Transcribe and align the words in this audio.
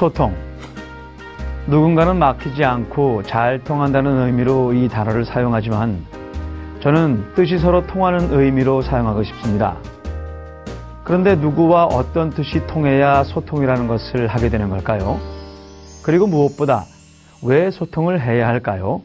소통. 0.00 0.34
누군가는 1.66 2.16
막히지 2.16 2.64
않고 2.64 3.22
잘 3.24 3.62
통한다는 3.62 4.26
의미로 4.26 4.72
이 4.72 4.88
단어를 4.88 5.26
사용하지만 5.26 6.06
저는 6.82 7.34
뜻이 7.34 7.58
서로 7.58 7.86
통하는 7.86 8.32
의미로 8.32 8.80
사용하고 8.80 9.22
싶습니다. 9.24 9.76
그런데 11.04 11.34
누구와 11.34 11.84
어떤 11.84 12.30
뜻이 12.30 12.66
통해야 12.66 13.24
소통이라는 13.24 13.88
것을 13.88 14.26
하게 14.26 14.48
되는 14.48 14.70
걸까요? 14.70 15.20
그리고 16.02 16.26
무엇보다 16.26 16.84
왜 17.42 17.70
소통을 17.70 18.22
해야 18.22 18.48
할까요? 18.48 19.02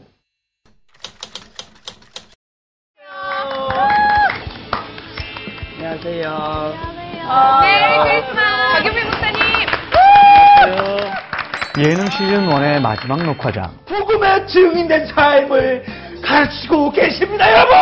예능 11.78 12.06
시즌 12.06 12.46
1의 12.48 12.80
마지막 12.80 13.22
녹화장. 13.22 13.70
복음의 13.86 14.46
증인된 14.46 15.06
삶을 15.08 15.84
가르치고 16.22 16.90
계십니다, 16.90 17.50
여러분! 17.52 17.74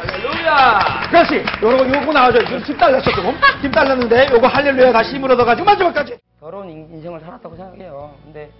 할렐루야! 0.00 0.78
그렇지. 1.10 1.44
요거, 1.62 1.86
요거 1.88 2.12
나와줘요. 2.12 2.44
지금 2.46 2.62
팀 2.62 2.76
달랐어, 2.78 3.10
조금. 3.10 3.34
팀 3.60 3.70
달랐는데, 3.70 4.28
요거 4.32 4.46
할렐루야 4.46 4.92
다시 4.92 5.16
힘을 5.16 5.30
얻어가지고 5.32 5.66
마지막까지. 5.66 6.16
더러운 6.40 6.70
인- 6.70 6.88
인생을 6.94 7.20
살았다고 7.20 7.54
생각해요. 7.56 8.10
근데, 8.24 8.50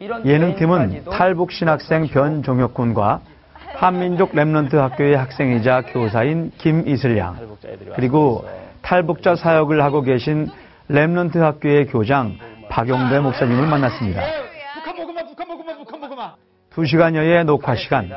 이런 0.00 0.26
예능팀은 0.26 1.04
탈북 1.12 1.52
신학생 1.52 2.08
변종혁 2.08 2.74
군과 2.74 3.20
한민족 3.76 4.32
렘넌트 4.32 4.74
학교의 4.76 5.16
학생이자 5.16 5.82
교사인 5.82 6.50
김이슬 6.58 7.16
양 7.16 7.36
그리고 7.94 8.44
탈북자 8.82 9.36
사역을 9.36 9.82
하고 9.84 10.02
계신 10.02 10.50
랩런트 10.90 11.38
학교의 11.38 11.86
교장 11.86 12.38
박용배 12.68 13.20
목사님을 13.20 13.66
만났습니다. 13.66 14.22
북한 14.74 14.96
먹으마, 14.96 15.24
북한 15.24 15.48
먹으마, 15.48 15.76
북한 15.76 16.00
먹으마. 16.00 16.34
두 16.70 16.84
시간여의 16.84 17.44
녹화 17.44 17.74
시간. 17.74 18.10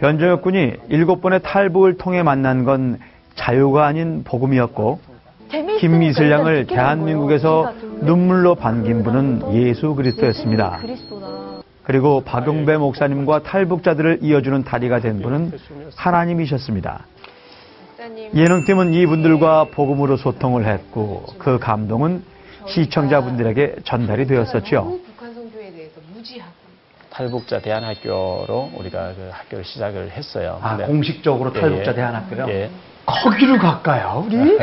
변종혁 0.00 0.42
군이 0.42 0.76
일곱 0.88 1.20
번의 1.20 1.42
탈북을 1.42 1.98
통해 1.98 2.22
만난 2.22 2.64
건 2.64 2.98
자유가 3.34 3.86
아닌 3.86 4.24
복음이었고 4.24 5.00
김미슬 5.80 6.30
양을 6.30 6.66
대한민국에서 6.66 7.74
눈물로 8.00 8.54
반긴 8.54 9.02
분은 9.02 9.54
예수 9.54 9.94
그리스도였습니다. 9.94 10.80
그리고 11.82 12.22
박용배 12.22 12.78
목사님과 12.78 13.42
탈북자들을 13.42 14.20
이어주는 14.22 14.64
다리가 14.64 15.00
된 15.00 15.20
분은 15.20 15.52
하나님이셨습니다. 15.96 17.06
예능 18.34 18.64
팀은 18.64 18.92
이분들과 18.92 19.68
복음으로 19.72 20.16
소통을 20.16 20.66
했고 20.66 21.24
그 21.38 21.58
감동은 21.58 22.22
시청자분들에게 22.66 23.76
전달이 23.84 24.26
되었었죠. 24.26 24.98
탈북자 27.10 27.60
대안학교로 27.60 28.72
우리가 28.76 29.12
그 29.14 29.28
학교를 29.32 29.64
시작을 29.64 30.10
했어요. 30.10 30.58
아, 30.62 30.70
근데- 30.76 30.86
공식적으로 30.86 31.52
예, 31.54 31.60
탈북자 31.60 31.90
예. 31.92 31.94
대안학교요? 31.94 32.46
예. 32.48 32.70
거기로 33.06 33.58
갈까요, 33.58 34.24
우리? 34.26 34.36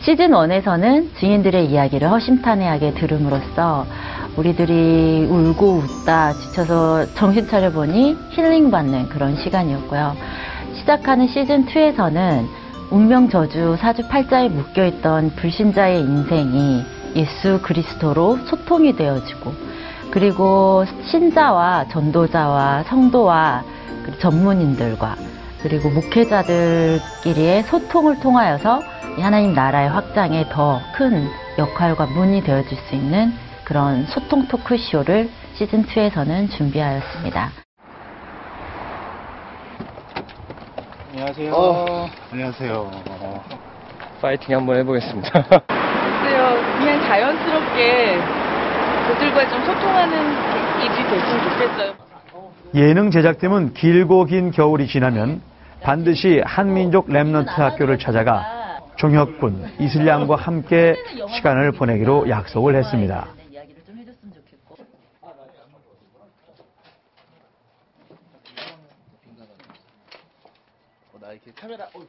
시즌 0.00 0.30
1에서는 0.30 1.14
증인들의 1.18 1.66
이야기를 1.66 2.08
허심탄회하게 2.08 2.94
들음으로써 2.94 3.84
우리들이 4.36 5.26
울고 5.28 5.82
웃다 5.82 6.32
지쳐서 6.32 7.12
정신 7.14 7.46
차려보니 7.48 8.16
힐링받는 8.30 9.08
그런 9.08 9.36
시간이었고요. 9.36 10.16
시작하는 10.88 11.28
시즌 11.28 11.66
2에서는 11.66 12.46
운명 12.90 13.28
저주 13.28 13.76
사주팔자에 13.76 14.48
묶여있던 14.48 15.32
불신자의 15.36 16.00
인생이 16.00 16.82
예수 17.14 17.60
그리스도로 17.60 18.38
소통이 18.46 18.96
되어지고 18.96 19.52
그리고 20.10 20.86
신자와 21.10 21.88
전도자와 21.88 22.84
성도와 22.84 23.64
전문인들과 24.18 25.16
그리고 25.62 25.90
목회자들끼리의 25.90 27.64
소통을 27.64 28.20
통하여서 28.20 28.80
이 29.18 29.20
하나님 29.20 29.52
나라의 29.52 29.90
확장에 29.90 30.48
더 30.48 30.80
큰 30.96 31.28
역할과 31.58 32.06
문이 32.06 32.42
되어줄 32.44 32.78
수 32.88 32.94
있는 32.94 33.34
그런 33.64 34.06
소통 34.06 34.48
토크쇼를 34.48 35.28
시즌2에서는 35.58 36.50
준비하였습니다. 36.50 37.67
안녕하세요. 41.28 41.52
어, 41.52 42.08
안녕하세요. 42.32 42.90
파이팅 44.22 44.56
한번 44.56 44.76
해보겠습니다. 44.78 45.30
글쎄요 45.30 46.62
그냥 46.78 47.02
자연스럽게 47.02 48.16
그들과 49.08 49.50
좀 49.50 49.62
소통하는 49.66 50.32
일이 50.80 50.94
됐으면 51.04 51.50
좋겠어요 51.50 51.94
예능 52.76 53.10
제작 53.10 53.38
팀은 53.40 53.74
길고 53.74 54.24
긴 54.24 54.50
겨울이 54.50 54.86
지나면 54.86 55.42
반드시 55.82 56.40
한민족 56.46 57.08
랩런트 57.08 57.48
학교를 57.48 57.98
찾아가 57.98 58.80
종혁군, 58.96 59.74
이슬양과 59.78 60.34
함께 60.36 60.96
시간을 61.36 61.72
보내기로 61.72 62.30
약속을 62.30 62.74
했습니다. 62.74 63.28
나 71.28 71.34
이렇게 71.34 71.47
카메라, 71.60 71.84
어, 71.92 72.00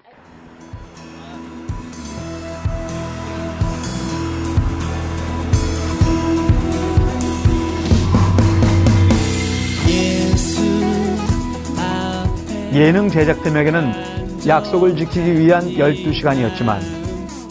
예능 12.76 13.10
제작팀에게는 13.10 14.48
약속을 14.48 14.96
지키기 14.96 15.40
위한 15.40 15.64
12시간이었지만 15.64 16.80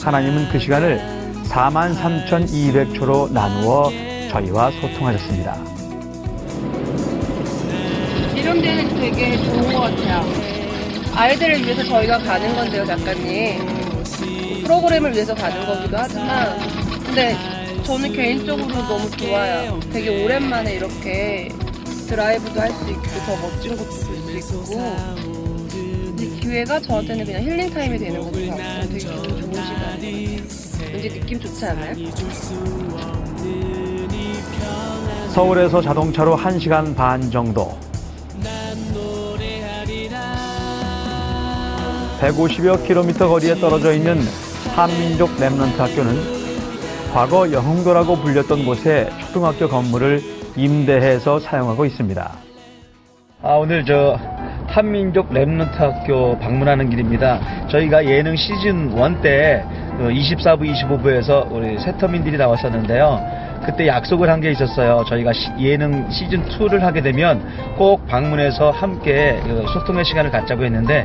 하나님은 0.00 0.48
그 0.53 0.60
시간을 0.60 1.00
43,200초로 1.48 3.32
나누어 3.32 3.91
저희와 4.31 4.70
소통하셨습니다. 4.70 5.56
이런 8.37 8.62
데는 8.62 8.88
되게 9.00 9.37
좋은 9.38 9.72
것 9.72 9.81
같아요 9.81 10.57
아이들을 11.14 11.64
위해서 11.64 11.84
저희가 11.84 12.19
가는 12.19 12.54
건데요 12.54 12.84
작가님. 12.86 13.58
프로그램을 14.64 15.12
위해서 15.14 15.34
가는 15.34 15.66
거기도 15.66 15.96
하지만 15.96 16.58
근데 17.04 17.36
저는 17.84 18.12
개인적으로 18.12 18.66
너무 18.69 19.10
좋아요. 19.12 19.80
되게 19.92 20.22
오랜만에 20.24 20.74
이렇게 20.74 21.48
드라이브도 22.06 22.60
할 22.60 22.70
수 22.72 22.91
있고 22.91 23.02
더 23.26 23.36
멋진 23.41 23.76
곳도 23.76 23.91
볼 23.91 24.42
수 24.42 24.54
있고 24.54 24.96
이 26.20 26.41
기회가 26.41 26.80
저한테는 26.80 27.25
그냥 27.25 27.42
healing 27.43 27.71
time이 27.71 27.99
되는 27.98 28.20
것도 28.20 28.32
같고 28.46 28.88
되게 28.88 28.98
기분 28.98 29.40
좋은 29.40 29.52
같아요. 29.52 29.98
왠지 30.92 31.08
느낌 31.10 31.40
좋지 31.40 31.64
않아요? 31.66 31.94
서울에서 35.32 35.81
자동차로 35.81 36.37
1시간 36.37 36.94
반 36.96 37.31
정도 37.31 37.78
150여 42.20 42.85
킬로미터 42.85 43.29
거리에 43.29 43.55
떨어져 43.55 43.93
있는 43.93 44.19
한민족 44.75 45.37
렘넌트 45.37 45.76
학교는 45.76 46.38
과거 47.12 47.50
영흥도라고 47.50 48.17
불렸던 48.17 48.65
곳에 48.65 49.09
초등학교 49.20 49.69
건물을 49.69 50.20
임대해서 50.56 51.38
사용하고 51.38 51.85
있습니다. 51.87 52.32
아, 53.43 53.53
오늘 53.53 53.85
저 53.85 54.19
한민족 54.67 55.31
렘넌트 55.31 55.76
학교 55.76 56.38
방문하는 56.38 56.91
길입니다. 56.91 57.69
저희가 57.69 58.05
예능 58.05 58.37
시즌 58.37 58.93
1 58.93 59.21
때 59.23 59.64
24부, 60.06 60.62
25부에서 60.73 61.50
우리 61.50 61.79
새터민들이 61.79 62.37
나왔었는데요. 62.37 63.49
그때 63.65 63.87
약속을 63.89 64.31
한 64.31 64.41
게 64.41 64.53
있었어요. 64.53 65.05
저희가 65.09 65.33
시- 65.33 65.50
예능 65.59 66.09
시즌 66.11 66.45
2를 66.49 66.79
하게 66.81 67.03
되면 67.03 67.43
꼭 67.77 68.06
방문해서 68.06 68.71
함께 68.71 69.41
그 69.43 69.65
소통의 69.73 70.05
시간을 70.05 70.31
갖자고 70.31 70.65
했는데 70.65 71.05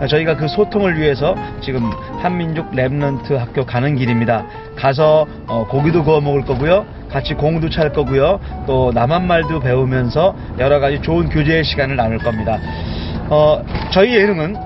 어, 0.00 0.06
저희가 0.08 0.36
그 0.36 0.48
소통을 0.48 0.98
위해서 0.98 1.36
지금 1.60 1.88
한민족 2.20 2.72
렘넌트 2.72 3.34
학교 3.36 3.64
가는 3.64 3.94
길입니다. 3.94 4.44
가서 4.76 5.26
어, 5.46 5.64
고기도 5.68 6.02
구워 6.02 6.20
먹을 6.20 6.42
거고요. 6.42 6.84
같이 7.08 7.34
공도 7.34 7.70
찰 7.70 7.92
거고요. 7.92 8.40
또 8.66 8.90
남한 8.92 9.24
말도 9.26 9.60
배우면서 9.60 10.34
여러 10.58 10.80
가지 10.80 11.00
좋은 11.00 11.28
교제의 11.28 11.62
시간을 11.62 11.94
나눌 11.94 12.18
겁니다. 12.18 12.58
어, 13.28 13.62
저희 13.92 14.14
예능은 14.16 14.56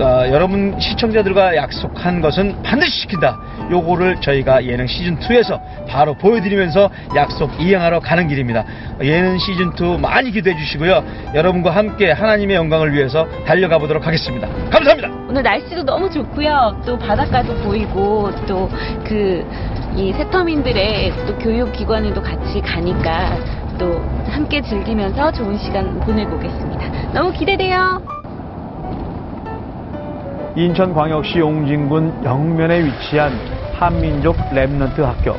어, 0.00 0.24
여러분 0.30 0.78
시청자들과 0.78 1.56
약속한 1.56 2.20
것은 2.20 2.62
반드시 2.62 3.00
지킨다. 3.00 3.36
요거를 3.70 4.20
저희가 4.20 4.64
예능 4.64 4.86
시즌 4.86 5.18
2에서 5.18 5.60
바로 5.88 6.14
보여드리면서 6.14 6.88
약속 7.16 7.50
이행하러 7.60 7.98
가는 7.98 8.28
길입니다. 8.28 8.64
예능 9.02 9.38
시즌 9.38 9.72
2 9.78 9.98
많이 10.00 10.30
기대해 10.30 10.56
주시고요. 10.56 11.02
여러분과 11.34 11.70
함께 11.70 12.12
하나님의 12.12 12.54
영광을 12.56 12.92
위해서 12.94 13.26
달려가 13.44 13.78
보도록 13.78 14.06
하겠습니다. 14.06 14.46
감사합니다. 14.70 15.08
오늘 15.28 15.42
날씨도 15.42 15.82
너무 15.82 16.08
좋고요. 16.08 16.80
또 16.86 16.96
바닷가도 16.98 17.54
보이고 17.62 18.30
또 18.46 18.68
그 19.04 19.44
이 19.96 20.12
새터민들의 20.12 21.12
또 21.26 21.36
교육 21.38 21.72
기관에도 21.72 22.22
같이 22.22 22.60
가니까 22.60 23.36
또 23.78 23.98
함께 24.28 24.60
즐기면서 24.60 25.32
좋은 25.32 25.56
시간 25.58 25.98
보내고 26.00 26.36
오겠습니다. 26.36 27.12
너무 27.12 27.32
기대돼요. 27.32 28.17
인천광역시 30.58 31.38
옹진군 31.38 32.24
영흥면에 32.24 32.82
위치한 32.82 33.30
한민족 33.74 34.36
렘넌트 34.50 34.98
학교. 35.02 35.36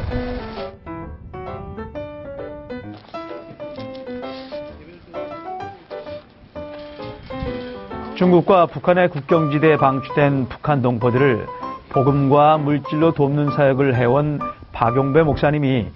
중국과 8.16 8.68
북한의 8.68 9.10
국경지대에 9.10 9.75
방치된 9.75 10.48
북한 10.48 10.81
동포들을 10.81 11.45
복음과 11.89 12.60
물질로 12.60 13.12
돕는 13.12 13.51
사역을 13.51 13.95
해온 13.95 14.39
박용배 14.71 15.24
목사님이 15.24 15.89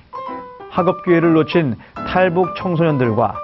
학업 0.70 1.06
기회를 1.06 1.32
놓친 1.32 1.78
탈북 2.10 2.58
청소년들과 2.58 3.36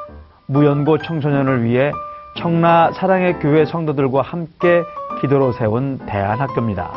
무연고 0.48 0.98
청소년을 0.98 1.64
위해 1.64 1.94
청라 2.36 2.92
사랑의 2.92 3.40
교회 3.40 3.64
성도들과 3.64 4.22
함께 4.24 4.84
기도로 5.22 5.52
세운 5.52 5.98
대안학교입니다. 6.06 6.92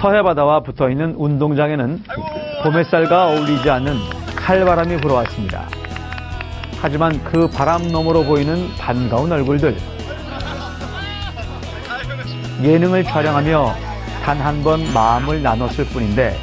서해바다와 0.00 0.64
붙어 0.64 0.90
있는 0.90 1.14
운동장에는 1.16 2.02
봄햇살과 2.64 3.28
어울리지 3.28 3.70
않는 3.70 3.94
칼바람이 4.34 4.96
불어왔습니다. 4.96 5.68
하지만 6.80 7.22
그 7.22 7.48
바람 7.48 7.86
너머로 7.92 8.24
보이는 8.24 8.66
반가운 8.80 9.30
얼굴들. 9.30 9.76
예능을 12.64 13.04
촬영하며 13.04 13.91
단 14.22 14.38
한 14.40 14.62
번 14.62 14.92
마음을 14.92 15.42
나눴을 15.42 15.84
뿐인데 15.92 16.38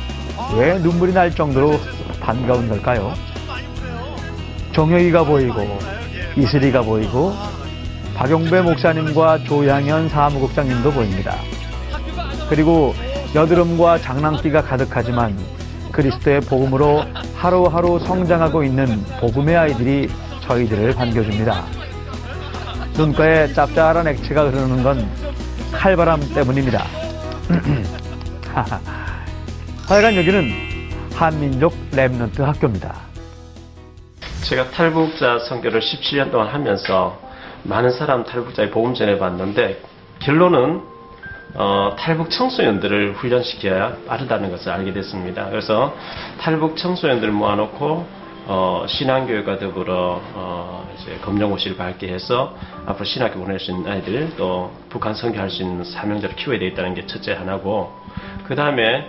왜 0.56 0.78
눈물이 0.80 1.14
날 1.14 1.34
정도로 1.34 1.80
반가운 2.20 2.68
걸까요? 2.68 3.14
정혁이가 4.74 5.24
보이고 5.24 5.80
이슬이가 6.36 6.82
보이고 6.82 7.34
박용배 8.16 8.62
목사님과 8.62 9.44
조양현 9.46 10.10
사무국장님도 10.10 10.92
보입니다. 10.92 11.36
그리고 12.50 12.94
여드름과 13.34 14.00
장난기가 14.00 14.62
가득하지만 14.64 15.38
그리스도의 15.92 16.42
복음으로 16.42 17.04
하루하루 17.36 18.00
성장하고 18.00 18.64
있는 18.64 19.04
복음의 19.22 19.56
아이들이 19.56 20.10
저희들을 20.42 20.94
반겨줍니다. 20.96 21.64
눈가에 22.98 23.54
짭짤한 23.54 24.08
액체가 24.08 24.50
흐르는 24.50 24.84
건 24.84 25.10
칼바람 25.72 26.20
때문입니다. 26.34 26.99
하여간 29.88 30.16
여기는 30.16 30.52
한민족 31.14 31.74
렘넌트 31.92 32.42
학교입니다. 32.42 32.96
제가 34.44 34.70
탈북자 34.70 35.40
선교를 35.40 35.82
17년 35.82 36.32
동안 36.32 36.48
하면서 36.48 37.20
많은 37.64 37.92
사람 37.92 38.24
탈북자의 38.24 38.72
복음 38.72 38.94
전해봤는데 38.94 39.82
결론은 40.20 40.82
어, 41.56 41.96
탈북 41.98 42.30
청소년들을 42.30 43.14
훈련시켜야 43.14 43.98
빠르다는 44.08 44.52
것을 44.52 44.72
알게 44.72 44.94
됐습니다. 44.94 45.50
그래서 45.50 45.96
탈북 46.40 46.78
청소년들 46.78 47.32
모아놓고 47.32 48.19
어, 48.52 48.84
신앙교육과 48.88 49.60
더불어 49.60 50.20
어, 50.34 50.92
이제 50.96 51.20
검정고시를 51.22 51.78
밝게 51.78 52.08
해서 52.08 52.58
앞으로 52.88 53.06
신학교 53.06 53.40
보낼 53.40 53.60
수 53.60 53.70
있는 53.70 53.88
아이들 53.88 54.36
또 54.38 54.72
북한 54.90 55.14
선교할 55.14 55.52
수 55.52 55.62
있는 55.62 55.84
사명자를 55.84 56.36
키워야 56.36 56.58
되겠다는 56.58 56.96
게 56.96 57.06
첫째 57.06 57.34
하나고 57.34 57.94
그 58.48 58.56
다음에 58.56 59.08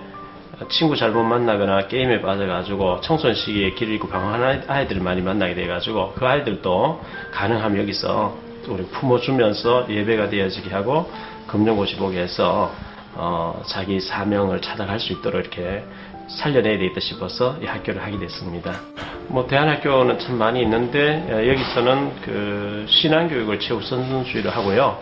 친구 0.69 0.95
잘못 0.95 1.23
만나거나 1.23 1.89
게임에 1.89 2.21
빠져가지고 2.21 3.01
청소년 3.01 3.35
시기에 3.35 3.71
길 3.71 3.89
잃고 3.89 4.09
방황하는 4.09 4.65
아이들을 4.69 5.01
많이 5.01 5.23
만나게 5.23 5.55
돼가지고 5.55 6.13
그 6.17 6.27
아이들도 6.27 7.01
가능하면 7.33 7.81
여기서 7.81 8.37
우리 8.69 8.85
품어주면서 8.89 9.87
예배가 9.89 10.29
되어지게 10.29 10.69
하고 10.69 11.11
검정고시 11.47 11.97
보게 11.97 12.21
해서 12.21 12.71
어, 13.15 13.63
자기 13.67 14.01
사명을 14.01 14.61
찾아갈 14.61 15.01
수 15.01 15.15
있도록 15.15 15.41
이렇게 15.41 15.83
살려내야 16.37 16.79
되겠다 16.79 17.01
싶어서 17.01 17.57
이 17.63 17.67
학교를 17.67 18.03
하게 18.03 18.19
됐습니다. 18.19 18.81
뭐 19.29 19.47
대안학교는 19.47 20.19
참 20.19 20.39
많이 20.39 20.63
있는데 20.63 21.25
어, 21.31 21.47
여기서는 21.47 22.11
그 22.23 22.87
신앙교육을 22.89 23.61
최우선순위로 23.61 24.51
하고요. 24.51 24.99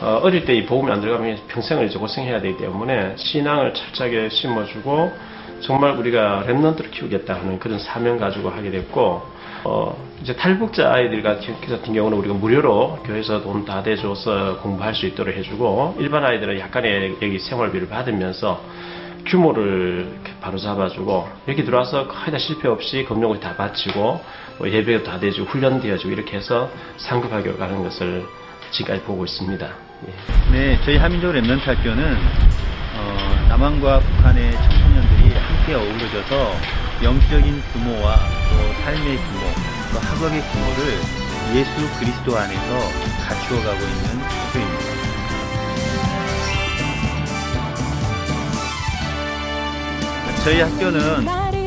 어, 0.00 0.20
어릴 0.22 0.44
때 0.44 0.54
이 0.54 0.64
복음이 0.66 0.90
안 0.90 1.00
들어가면 1.00 1.38
평생을 1.48 1.86
이제 1.86 1.98
고생해야 1.98 2.40
되기 2.40 2.56
때문에 2.58 3.14
신앙을 3.16 3.74
철저하게 3.74 4.28
심어주고 4.28 5.12
정말 5.60 5.92
우리가 5.96 6.44
랩런트를 6.46 6.90
키우겠다 6.90 7.34
하는 7.34 7.58
그런 7.58 7.78
사명 7.78 8.18
가지고 8.18 8.50
하게 8.50 8.70
됐고 8.70 9.22
어, 9.66 9.96
이제 10.20 10.34
탈북자 10.36 10.92
아이들 10.92 11.22
같은 11.22 11.94
경우는 11.94 12.18
우리가 12.18 12.34
무료로 12.34 12.98
교회에서 13.04 13.42
돈 13.42 13.64
다 13.64 13.82
대줘서 13.82 14.58
공부할 14.58 14.94
수 14.94 15.06
있도록 15.06 15.34
해주고 15.34 15.96
일반 15.98 16.22
아이들은 16.24 16.58
약간의 16.58 17.16
여기 17.22 17.38
생활비를 17.38 17.88
받으면서 17.88 18.60
규모를 19.26 20.08
바로 20.40 20.58
잡아주고 20.58 21.28
여기 21.48 21.64
들어와서 21.64 22.08
거의 22.08 22.30
다 22.30 22.38
실패 22.38 22.68
없이 22.68 23.04
검정고시 23.04 23.40
다 23.40 23.54
마치고 23.56 24.20
뭐 24.58 24.70
예배도 24.70 25.04
다 25.04 25.18
대주고 25.18 25.48
훈련되어지고 25.50 26.10
이렇게 26.10 26.36
해서 26.36 26.70
상급학교로 26.98 27.56
가는 27.56 27.82
것을 27.82 28.24
지금까지 28.70 29.04
보고 29.04 29.24
있습니다. 29.24 29.66
예. 30.06 30.52
네, 30.52 30.80
저희 30.84 30.96
한민족 30.96 31.32
랩런트 31.32 31.64
학교는 31.64 32.16
어, 32.96 33.46
남한과 33.48 34.00
북한의 34.00 34.52
청소년들이 34.52 35.34
함께 35.34 35.74
어우러져서 35.74 36.84
영적인 37.02 37.62
규모와 37.72 38.16
또 38.50 38.82
삶의 38.82 39.16
규모, 39.16 39.40
또 39.92 39.98
학업의 39.98 40.40
규모를 40.40 41.24
예수 41.54 41.98
그리스도 41.98 42.36
안에서 42.36 42.78
갖추어가고 43.26 43.80
있는 43.84 44.22
학교입니다. 44.22 44.93
저희 50.44 50.60
학교는 50.60 51.24
나를 51.24 51.58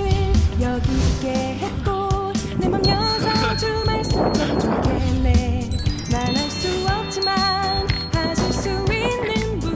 여기 0.61 0.91
있게 0.91 1.57
했고 1.57 2.31
내맘 2.59 2.79
여서 2.85 3.57
주 3.57 3.83
말씀 3.87 4.31
좋겠네. 4.33 5.67
난알수 6.11 6.85
없지만 6.87 7.87
하실 8.13 8.53
수 8.53 8.69
있는 8.69 9.59
분 9.59 9.73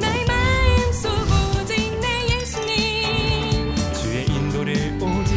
나의 0.00 0.26
마음속 0.26 1.10
오직 1.60 1.96
내 2.00 2.34
예수님. 2.34 3.76
주의 4.02 4.26
인도를 4.26 4.98
오직 5.00 5.36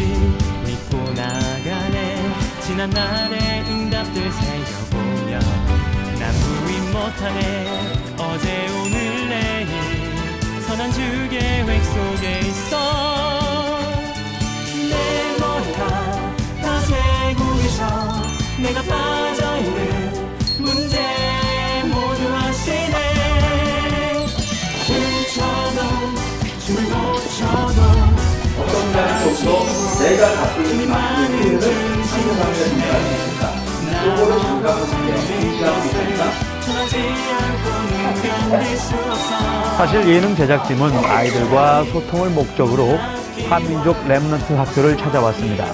믿고 0.65 0.97
나가네. 1.13 2.31
지난 2.61 2.89
날의 2.89 3.61
응답들 3.69 4.31
새겨보며 4.31 5.39
난 6.19 6.33
부인 6.33 6.91
못하네 6.91 7.90
내가 30.21 30.35
갖고 30.35 30.61
있는 30.61 30.87
많은 30.87 31.33
일을 31.33 31.59
견딜 38.51 38.77
수 38.77 38.93
없어 38.95 39.77
사실 39.77 40.07
예능 40.07 40.35
제작팀은 40.35 40.91
아이들과 41.05 41.85
소통을 41.85 42.29
목적으로 42.29 42.99
한민족 43.49 43.97
렘넌트 44.05 44.53
학교를 44.53 44.95
찾아왔습니다. 44.97 45.65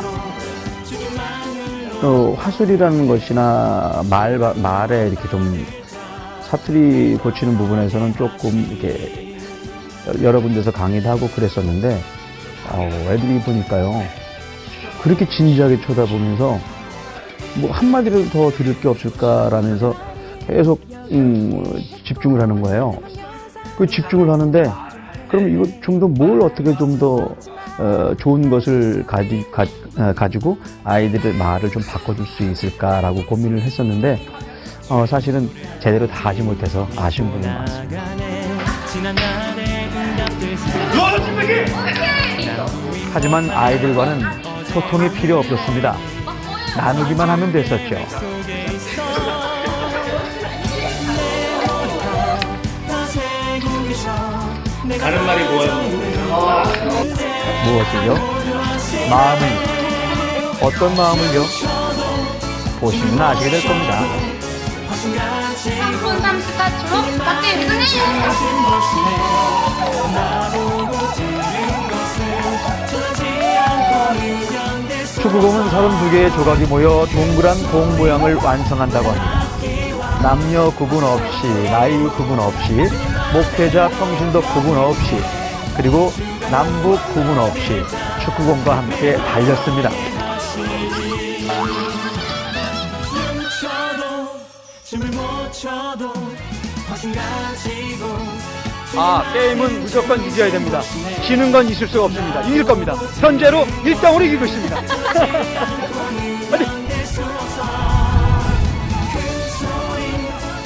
어, 2.03 2.33
화술이라는 2.39 3.05
것이나 3.05 4.01
말, 4.09 4.37
말에 4.37 5.09
이렇게 5.09 5.27
좀 5.27 5.65
사투리 6.43 7.17
고치는 7.17 7.57
부분에서는 7.57 8.15
조금 8.15 8.65
이렇게 8.71 9.37
여러 10.21 10.39
군데서 10.39 10.71
강의도 10.71 11.09
하고 11.09 11.27
그랬었는데 11.27 12.01
어, 12.71 12.89
애들이 13.09 13.41
보니까요 13.41 14.26
그렇게 15.01 15.27
진지하게 15.27 15.81
쳐다보면서 15.81 16.59
뭐 17.61 17.71
한마디를 17.71 18.29
더 18.29 18.49
드릴 18.51 18.79
게 18.79 18.87
없을까라면서 18.87 19.93
계속 20.47 20.81
음, 21.11 21.63
집중을 22.05 22.41
하는 22.41 22.61
거예요. 22.61 22.97
그 23.77 23.85
집중을 23.87 24.29
하는데 24.29 24.63
그럼 25.29 25.49
이거 25.49 25.63
좀 25.81 25.99
더 25.99 26.07
뭘 26.07 26.41
어떻게 26.41 26.75
좀더 26.75 27.35
어, 27.79 28.13
좋은 28.17 28.49
것을 28.49 29.05
가지, 29.05 29.45
가, 29.51 29.63
어, 29.97 30.13
가지고 30.13 30.57
아이들의 30.83 31.33
말을 31.35 31.69
좀 31.69 31.81
바꿔줄 31.83 32.25
수 32.25 32.43
있을까라고 32.43 33.23
고민을 33.25 33.61
했었는데 33.61 34.19
어, 34.89 35.05
사실은 35.05 35.49
제대로 35.79 36.07
다 36.07 36.29
하지 36.29 36.41
못해서 36.41 36.87
아쉬운 36.95 37.29
부분이 37.29 37.45
많습니다. 37.53 38.01
하지만 43.13 43.49
아이들과는 43.49 44.46
소통이 44.81 45.09
필요 45.11 45.39
없었습니다. 45.39 45.97
나누기만 46.75 47.27
하면 47.31 47.51
됐었죠. 47.51 47.95
다른 54.99 55.25
말이 55.25 55.43
뭐예요? 55.45 55.73
무엇을요? 57.65 58.13
마음을 59.09 59.41
어떤 60.61 60.95
마음을요? 60.95 61.43
보시면 62.79 63.19
아시게 63.19 63.49
될 63.49 63.63
겁니다. 63.63 63.99
3분 65.63 66.21
34초로 66.21 67.17
밖에 67.17 67.63
유승해요. 67.63 68.27
축구공은 75.27 75.67
32개의 75.67 76.33
조각이 76.33 76.65
모여 76.65 77.05
동그란 77.11 77.57
공 77.69 77.97
모양을 77.97 78.35
완성한다고 78.35 79.09
합니다. 79.09 79.43
남녀 80.21 80.69
구분 80.71 81.03
없이, 81.03 81.47
나이 81.65 81.97
구분 82.15 82.39
없이, 82.39 82.73
목회자 83.33 83.89
평신도 83.89 84.41
구분 84.41 84.77
없이, 84.77 85.19
그리고 85.75 86.13
남북 86.49 86.97
구분 87.13 87.37
없이 87.39 87.83
축구공과 88.23 88.77
함께 88.77 89.17
달렸습니다. 89.17 89.89
아, 98.95 99.23
게임은 99.33 99.81
무조건 99.81 100.25
이겨야 100.25 100.51
됩니다. 100.51 100.81
지는 101.25 101.51
건 101.51 101.67
있을 101.67 101.87
수가 101.87 102.05
없습니다. 102.05 102.41
이길 102.43 102.63
겁니다. 102.63 102.93
현재로 103.19 103.65
1등으로 103.83 104.25
이기고 104.25 104.45
있습니다. 104.45 104.96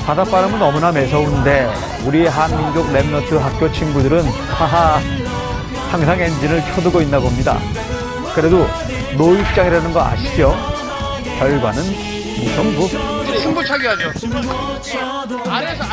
바닷바람은 0.05 0.59
너무나 0.59 0.91
매서운데 0.91 1.71
우리 2.05 2.25
한민족 2.27 2.87
랩너트 2.91 3.37
학교 3.37 3.71
친구들은 3.71 4.25
하하 4.25 4.99
항상 5.91 6.19
엔진을 6.19 6.61
켜두고 6.75 7.01
있나 7.01 7.19
봅니다. 7.19 7.57
그래도 8.33 8.67
노입장이라는 9.17 9.93
거 9.93 10.01
아시죠? 10.01 10.55
결과는 11.37 11.83
무성부. 12.39 12.87
승부차기 13.41 13.87
하죠. 13.87 14.11
안에서 15.49 15.83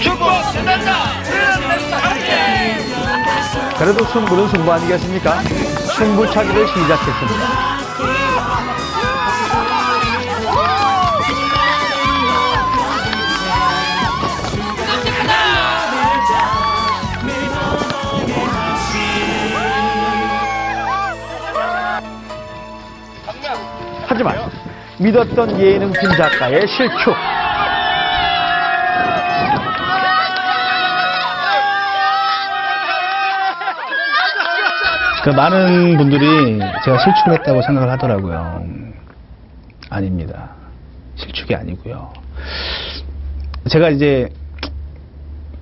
축구 0.00 0.24
끝난다. 0.52 1.08
그래도 3.78 4.04
승부는 4.04 4.48
승부 4.48 4.72
아니겠습니까? 4.72 5.40
승부차기를 5.96 6.66
시작했습니다. 6.68 7.78
하지만 24.06 24.50
믿었던 24.98 25.60
예능팀 25.60 26.10
작가의 26.16 26.66
실축. 26.66 27.37
많은 35.34 35.96
분들이 35.96 36.58
제가 36.84 36.98
실축을 36.98 37.32
했다고 37.38 37.62
생각을 37.62 37.90
하더라고요. 37.90 38.64
아닙니다. 39.90 40.50
실축이 41.16 41.54
아니고요. 41.54 42.12
제가 43.68 43.90
이제 43.90 44.28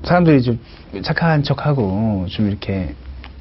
사람들이 0.05 0.43
좀 0.43 0.59
착한 1.03 1.43
척하고 1.43 2.27
좀 2.29 2.49
이렇게 2.49 2.95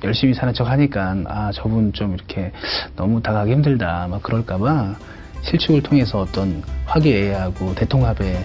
열심히 0.04 0.34
사는 0.34 0.54
척 0.54 0.70
하니까 0.70 1.16
아 1.28 1.52
저분 1.54 1.94
좀 1.94 2.14
이렇게 2.14 2.52
너무 2.96 3.22
다가가기 3.22 3.52
힘들다 3.52 4.08
막 4.10 4.22
그럴까봐 4.24 4.96
실축을 5.42 5.82
통해서 5.84 6.22
어떤 6.22 6.64
화기애애하고 6.86 7.76
대통합에 7.76 8.44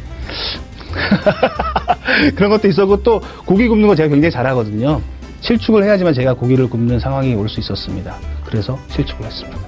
그런 2.37 2.51
것도 2.51 2.69
있었고 2.69 3.03
또 3.03 3.21
고기 3.47 3.69
굽는 3.69 3.89
거 3.89 3.95
제가 3.95 4.09
굉장히 4.09 4.31
잘하거든요. 4.31 5.01
실축을 5.41 5.83
해야지만 5.85 6.13
제가 6.15 6.35
고기를 6.35 6.69
굽는 6.69 6.99
상황이 7.01 7.35
올 7.35 7.49
수 7.49 7.61
있었습니다. 7.61 8.15
그래서 8.45 8.79
실축을 8.89 9.25
했습니다. 9.27 9.59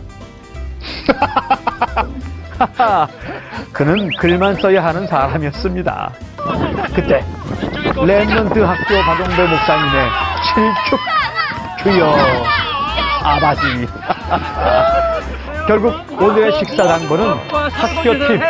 그는 3.72 4.08
글만 4.18 4.56
써야 4.56 4.84
하는 4.84 5.06
사람이었습니다. 5.06 6.12
그때 6.94 7.24
랩런트 7.94 8.60
학교 8.60 9.00
박용배 9.02 9.46
목사님의 9.48 10.10
실축 10.54 11.00
주여 11.82 12.14
아바지 13.24 13.60
결국 15.66 15.94
오늘의 16.20 16.52
식사 16.58 16.82
당번은 16.84 17.34
학교팀 17.50 18.40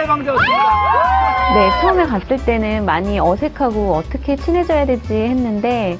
네, 1.54 1.70
처음에 1.82 2.04
갔을 2.06 2.36
때는 2.44 2.84
많이 2.86 3.20
어색하고 3.20 3.96
어떻게 3.96 4.34
친해져야 4.36 4.86
되지 4.86 5.12
했는데, 5.14 5.98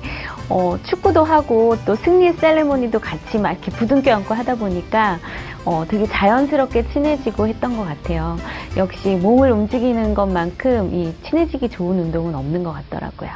어, 0.54 0.76
축구도 0.82 1.24
하고 1.24 1.76
또 1.86 1.94
승리 1.94 2.30
셀레모니도 2.34 2.98
같이 2.98 3.38
막 3.38 3.52
이렇게 3.52 3.70
부둥켜 3.70 4.12
안고 4.12 4.34
하다 4.34 4.56
보니까, 4.56 5.18
어, 5.64 5.86
되게 5.88 6.04
자연스럽게 6.06 6.88
친해지고 6.88 7.48
했던 7.48 7.74
것 7.74 7.84
같아요. 7.84 8.36
역시 8.76 9.16
몸을 9.16 9.50
움직이는 9.50 10.12
것만큼 10.12 10.92
이 10.92 11.14
친해지기 11.22 11.70
좋은 11.70 11.98
운동은 11.98 12.34
없는 12.34 12.64
것 12.64 12.72
같더라고요. 12.72 13.30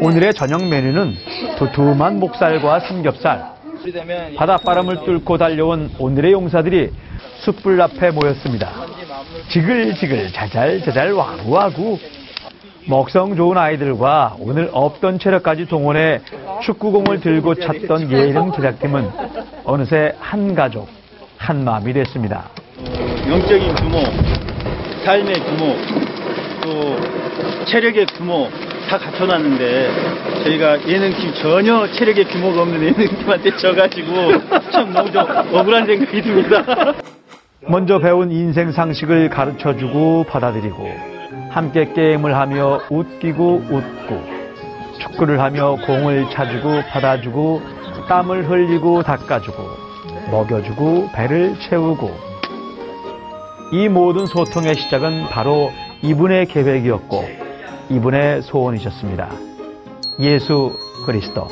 오늘의 0.00 0.34
저녁 0.34 0.62
메뉴는 0.68 1.14
두툼한 1.58 2.20
목살과 2.20 2.80
삼겹살 2.80 3.52
바닷바람을 4.36 5.04
뚫고 5.04 5.38
달려온 5.38 5.92
오늘의 5.98 6.32
용사들이 6.32 6.90
숯불 7.40 7.80
앞에 7.80 8.10
모였습니다. 8.10 8.70
지글지글 9.48 10.32
자잘자잘 10.32 11.12
와구와구 11.12 11.98
먹성 12.88 13.36
좋은 13.36 13.56
아이들과 13.56 14.36
오늘 14.40 14.68
없던 14.72 15.18
체력까지 15.18 15.66
동원해 15.66 16.20
축구공을 16.62 17.20
들고 17.20 17.54
찾던 17.54 18.10
예능 18.10 18.52
제작팀은 18.52 19.10
어느새 19.64 20.14
한 20.18 20.54
가족 20.54 20.88
한 21.36 21.64
마음이 21.64 21.92
됐습니다. 21.92 22.48
영적인 23.28 23.74
규모, 23.76 23.98
삶의 25.04 25.34
규모, 25.34 25.76
또 26.62 27.64
체력의 27.66 28.06
규모 28.06 28.48
다 28.88 28.98
갖춰놨는데 28.98 30.42
저희가 30.44 30.86
예능팀 30.86 31.34
전혀 31.34 31.90
체력의 31.92 32.24
규모가 32.26 32.62
없는 32.62 32.82
예능팀한테 32.82 33.56
져가지고 33.56 34.70
참 34.70 34.92
너무 34.92 35.10
좀 35.10 35.24
억울한 35.52 35.86
생각이 35.86 36.22
듭니다. 36.22 36.94
먼저 37.68 37.98
배운 37.98 38.30
인생 38.32 38.72
상식을 38.72 39.28
가르쳐주고 39.30 40.24
받아들이고 40.24 41.21
함께 41.52 41.92
게임을 41.92 42.34
하며 42.36 42.80
웃기고 42.90 43.62
웃고 43.70 44.42
축구를 45.00 45.40
하며 45.40 45.76
공을 45.86 46.30
차주고 46.30 46.82
받아주고 46.90 47.60
땀을 48.08 48.48
흘리고 48.48 49.02
닦아주고 49.02 49.62
먹여주고 50.30 51.10
배를 51.14 51.58
채우고 51.60 52.10
이 53.72 53.88
모든 53.88 54.26
소통의 54.26 54.74
시작은 54.74 55.24
바로 55.30 55.70
이분의 56.02 56.46
계획이었고 56.46 57.24
이분의 57.90 58.42
소원이셨습니다. 58.42 59.28
예수 60.20 60.72
그리스도. 61.06 61.48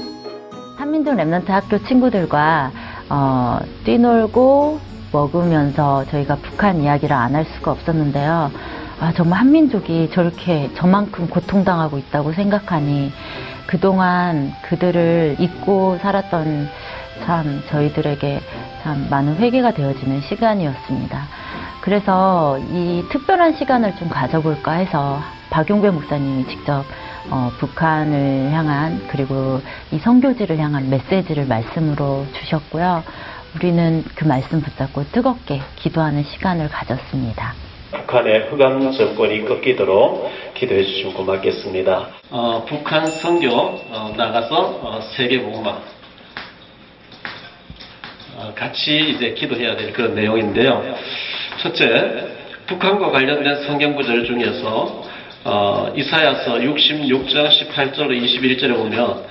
한민족 0.77 1.15
랩런트 1.15 1.49
학교 1.49 1.79
친구들과 1.87 2.71
어, 3.11 3.59
뛰놀고 3.85 4.79
먹으면서 5.13 6.05
저희가 6.07 6.37
북한 6.37 6.81
이야기를 6.81 7.15
안 7.15 7.35
할 7.35 7.45
수가 7.45 7.73
없었는데요. 7.73 8.51
아, 9.01 9.13
정말 9.13 9.41
한민족이 9.41 10.11
저렇게 10.13 10.71
저만큼 10.75 11.31
고통당하고 11.31 11.97
있다고 11.97 12.35
생각하니 12.35 13.11
그동안 13.67 14.53
그들을 14.61 15.37
잊고 15.39 15.97
살았던 16.03 16.69
참 17.25 17.63
저희들에게 17.71 18.41
참 18.83 19.07
많은 19.09 19.37
회개가 19.37 19.73
되어지는 19.73 20.21
시간이었습니다. 20.21 21.29
그래서 21.81 22.59
이 22.59 23.03
특별한 23.11 23.57
시간을 23.57 23.97
좀 23.97 24.11
가져볼까 24.11 24.73
해서 24.73 25.19
박용배 25.49 25.91
목사님이 25.91 26.47
직접 26.49 26.85
어, 27.31 27.51
북한을 27.59 28.51
향한 28.53 29.03
그리고 29.09 29.63
이 29.93 29.99
선교지를 29.99 30.59
향한 30.59 30.91
메시지를 30.91 31.47
말씀으로 31.47 32.27
주셨고요. 32.35 33.03
우리는 33.55 34.05
그 34.15 34.25
말씀 34.27 34.61
붙잡고 34.61 35.05
뜨겁게 35.11 35.63
기도하는 35.77 36.23
시간을 36.23 36.69
가졌습니다. 36.69 37.70
북한의 37.91 38.51
흑암 38.51 38.93
정권이 38.93 39.45
꺾이도록 39.47 40.31
기도해 40.55 40.85
주시면 40.85 41.15
고맙겠습니다. 41.15 42.09
어, 42.31 42.65
북한 42.69 43.07
선교 43.07 43.51
어, 43.51 44.15
나가서 44.17 44.81
어, 44.83 45.01
세계 45.17 45.43
복음화 45.43 45.79
어, 48.37 48.53
같이 48.55 48.97
이제 48.97 49.35
기도해야 49.35 49.77
될 49.77 49.93
그런 49.93 50.15
내용인데요. 50.15 50.97
첫째, 51.61 52.29
북한과 52.67 53.11
관련된 53.11 53.65
성경 53.65 53.97
구절 53.97 54.25
중에서 54.25 55.05
어, 55.45 55.93
이사야서 55.97 56.59
66장 56.59 57.49
18절로 57.49 58.11
21절에 58.23 58.77
보면 58.77 59.25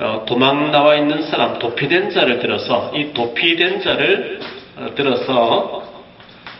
어, 0.00 0.24
도망 0.26 0.70
나와 0.70 0.94
있는 0.96 1.22
사람 1.22 1.58
도피된 1.58 2.10
자를 2.10 2.38
들어서 2.38 2.92
이 2.94 3.12
도피된 3.14 3.80
자를 3.80 4.40
어, 4.76 4.94
들어서 4.94 5.87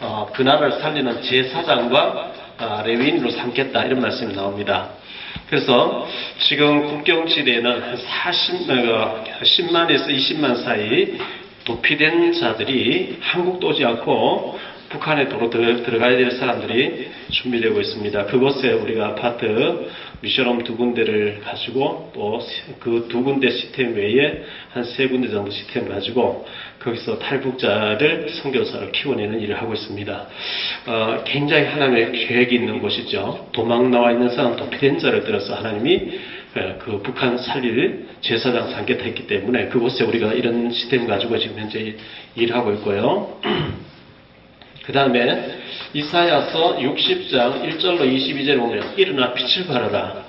어, 0.01 0.31
그날을 0.33 0.73
살리는 0.81 1.23
제사장과 1.23 2.33
아, 2.59 2.83
레위인으로 2.85 3.31
삼겠다 3.31 3.85
이런 3.85 4.01
말씀이 4.01 4.35
나옵니다. 4.35 4.91
그래서 5.49 6.07
지금 6.39 6.87
국경지대에는 6.87 7.83
한 7.83 7.97
40, 7.97 8.71
어, 8.71 9.25
10만에서 9.43 10.09
20만 10.09 10.63
사이 10.65 11.19
도피된 11.65 12.33
자들이 12.33 13.19
한국도 13.21 13.69
오지 13.69 13.85
않고 13.85 14.59
북한에 14.91 15.29
도로 15.29 15.51
들- 15.51 15.83
들어가야 15.83 16.17
될 16.17 16.31
사람들이 16.31 17.09
준비되고 17.31 17.79
있습니다. 17.81 18.27
그곳에 18.27 18.73
우리가 18.73 19.09
아파트 19.09 19.87
미션홈 20.23 20.65
두 20.65 20.77
군데를 20.77 21.41
가지고 21.45 22.11
또 22.15 22.41
그 22.81 23.07
두 23.09 23.23
군데 23.23 23.51
시스템 23.51 23.95
외에 23.95 24.43
한 24.73 24.83
세 24.85 25.07
군데 25.09 25.29
정도 25.29 25.51
시스템 25.51 25.89
가지고 25.89 26.47
거기서 26.81 27.19
탈북자를 27.19 28.29
선교사를 28.31 28.91
키워내는 28.93 29.41
일을 29.41 29.61
하고 29.61 29.75
있습니다. 29.75 30.27
어, 30.87 31.23
굉장히 31.27 31.67
하나님의 31.67 32.13
계획이 32.13 32.55
있는 32.55 32.81
곳이죠. 32.81 33.49
도망 33.53 33.91
나와 33.91 34.11
있는 34.13 34.31
사람 34.31 34.57
도피된 34.57 34.99
자를 34.99 35.25
들어서 35.25 35.55
하나님이 35.55 35.93
에, 36.57 36.75
그 36.79 37.03
북한 37.03 37.37
살릴 37.37 38.07
제사장 38.23 38.71
삼겠다 38.71 39.05
했기 39.05 39.27
때문에 39.27 39.69
그곳에 39.69 40.05
우리가 40.05 40.33
이런 40.33 40.71
시스템 40.71 41.07
가지고 41.07 41.39
지금 41.39 41.59
현재 41.59 41.95
일하고 42.35 42.73
있고요. 42.73 43.39
그 44.89 44.93
다음에 44.95 45.59
이사야서 45.93 46.79
60장 46.79 47.63
1절로 47.63 48.11
22절에 48.11 48.59
보면 48.59 48.95
일어나 48.97 49.35
빛을 49.35 49.67
발하라. 49.67 50.25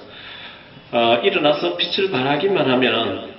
어, 0.92 1.22
일어나서 1.24 1.78
빛을 1.78 2.12
발하기만 2.12 2.70
하면 2.70 3.36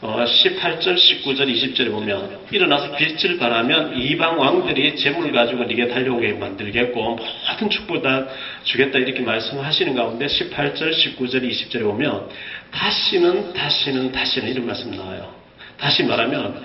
어, 0.00 0.24
18절, 0.24 0.94
19절, 0.94 1.52
20절에 1.52 1.90
보면 1.90 2.38
일어나서 2.50 2.96
빛을 2.96 3.36
발하면 3.36 3.98
이방 3.98 4.40
왕들이 4.40 4.96
재물을 4.96 5.30
가지고 5.30 5.64
네게 5.64 5.88
달려오게 5.88 6.32
만들겠고 6.32 7.02
모든 7.02 7.68
축복 7.68 8.02
다 8.02 8.26
주겠다 8.62 8.98
이렇게 8.98 9.20
말씀하시는 9.20 9.94
가운데 9.94 10.24
18절, 10.24 10.90
19절, 10.90 11.50
20절에 11.50 11.82
보면 11.82 12.30
다시는 12.70 13.52
다시는 13.52 14.10
다시는 14.10 14.48
이런 14.48 14.64
말씀 14.64 14.90
나와요. 14.90 15.34
다시 15.78 16.02
말하면 16.02 16.64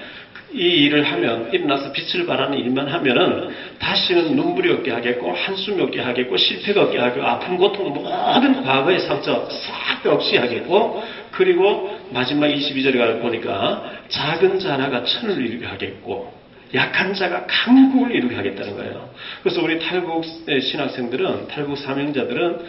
이 0.53 0.85
일을 0.85 1.03
하면 1.03 1.49
일어나서 1.53 1.91
빛을 1.91 2.25
발하는 2.25 2.57
일만 2.57 2.87
하면은 2.87 3.49
다시는 3.79 4.35
눈물이 4.35 4.71
없게 4.71 4.91
하겠고 4.91 5.31
한숨이 5.33 5.81
없게 5.81 6.01
하겠고 6.01 6.35
실패가 6.35 6.83
없게 6.83 6.97
하고 6.97 7.23
아픈 7.23 7.57
고통 7.57 7.93
모든 7.93 8.63
과거의 8.63 8.99
상처 8.99 9.47
싹다 9.49 10.11
없이 10.11 10.37
하겠고 10.37 11.03
그리고 11.31 11.97
마지막 12.11 12.47
22절에 12.47 12.97
가 12.97 13.19
보니까 13.19 13.91
작은 14.09 14.59
자 14.59 14.73
하나가 14.73 15.03
천을 15.03 15.45
이루게 15.45 15.65
하겠고 15.65 16.41
약한 16.73 17.13
자가 17.13 17.45
강국을 17.47 18.15
이루게 18.15 18.35
하겠다는 18.35 18.75
거예요. 18.77 19.09
그래서 19.43 19.61
우리 19.61 19.79
탈북 19.79 20.23
신학생들은 20.25 21.47
탈북 21.47 21.77
사명자들은 21.77 22.59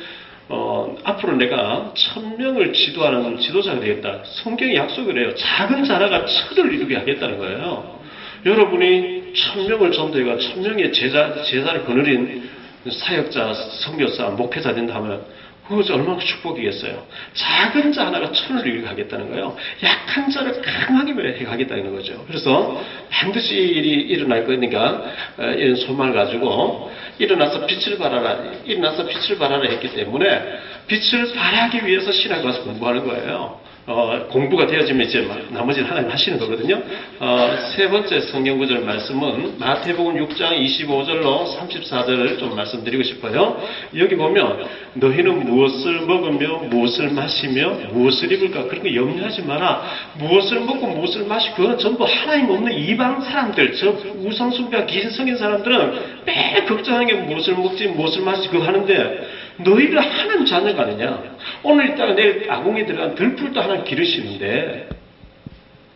어, 0.49 0.97
앞으로 1.05 1.37
내가 1.37 1.93
천 1.95 2.37
명을 2.37 2.73
지도하는 2.73 3.39
지도자가 3.39 3.81
되겠다. 3.81 4.21
성경이 4.25 4.75
약속을 4.77 5.19
해요. 5.19 5.35
작은 5.35 5.85
자라가 5.85 6.25
천을 6.27 6.75
이루게 6.75 6.97
하겠다는 6.97 7.39
거예요. 7.39 8.01
여러분이 8.45 9.35
천 9.35 9.67
명을 9.67 9.93
전도해가 9.93 10.39
천 10.39 10.63
명의 10.63 10.93
제자, 10.93 11.43
제자를 11.43 11.85
거느린 11.85 12.49
사역자, 12.91 13.55
선교사, 13.55 14.31
목회자 14.31 14.75
된다 14.75 14.97
하면 14.97 15.25
그것이 15.69 15.93
얼마나 15.93 16.19
축복이겠어요. 16.19 17.07
작은 17.35 17.93
자 17.93 18.07
하나가 18.07 18.33
천을 18.33 18.67
이루게 18.67 18.87
하겠다는 18.89 19.31
거예요. 19.31 19.57
약한 19.83 20.29
자를 20.29 20.61
강하게 20.61 21.13
해 21.39 21.45
가겠다는 21.45 21.95
거죠. 21.95 22.25
그래서 22.27 22.83
반드시 23.11 23.55
이 23.55 23.69
일이 23.69 23.91
일어날 24.03 24.45
거니까 24.45 25.05
어, 25.39 25.45
이런 25.57 25.77
소망을 25.77 26.15
가지고 26.15 26.91
일어나서 27.19 27.67
빛을 27.67 27.99
발하라, 27.99 28.39
일어나서 28.65 29.07
빛을 29.07 29.39
발하라 29.39 29.69
했기 29.69 29.95
때문에 29.95 30.43
빛을 30.87 31.33
발하기 31.35 31.87
위해서 31.87 32.11
신학 32.13 32.43
가서 32.43 32.63
공부하는 32.65 33.07
거예요. 33.07 33.61
어, 33.85 34.29
공부가 34.31 34.65
되어지면 34.65 35.07
이제 35.09 35.23
막 35.23 35.41
나머지는 35.51 35.91
하나님 35.91 36.09
하시는 36.09 36.39
거거든요. 36.39 36.81
어, 37.19 37.57
세 37.75 37.89
번째 37.89 38.21
성경 38.21 38.57
구절 38.59 38.85
말씀은 38.85 39.59
마태복음 39.59 40.25
6장 40.25 40.57
25절로 40.65 41.45
34절을 41.59 42.39
좀 42.39 42.55
말씀드리고 42.55 43.03
싶어요. 43.03 43.61
여기 43.97 44.15
보면 44.15 44.69
너희는 44.95 45.47
무엇을 45.47 46.03
먹으며 46.03 46.59
무엇을 46.69 47.11
마시며 47.11 47.71
무엇을 47.91 48.31
입을까 48.31 48.69
그런 48.69 48.85
거 48.85 48.95
염려하지 48.95 49.43
마라. 49.43 49.83
무엇을 50.19 50.61
먹고 50.61 50.87
무엇을 50.87 51.27
마시고 51.27 51.57
그건 51.57 51.79
전부 51.79 52.05
하나님 52.05 52.51
없는 52.51 52.73
이방 52.73 53.23
사람들, 53.23 53.75
저 53.75 53.97
우상숭배와 54.15 54.87
기신성인 54.87 55.37
사람들은 55.37 56.23
매일 56.25 56.67
걱정하는 56.67 57.02
게 57.07 57.15
무엇을 57.15 57.55
먹지 57.55 57.89
무엇을 57.89 58.23
마시지 58.23 58.49
그거 58.49 58.65
하는데 58.65 59.29
너희가 59.59 60.01
하나님 60.01 60.45
자녀가 60.45 60.83
아니냐? 60.83 61.23
오늘 61.63 61.91
있다가 61.91 62.15
내일 62.15 62.51
아궁이 62.51 62.87
들어간 62.87 63.15
들풀도 63.15 63.61
하나님 63.61 63.85
기르시는데 63.85 64.89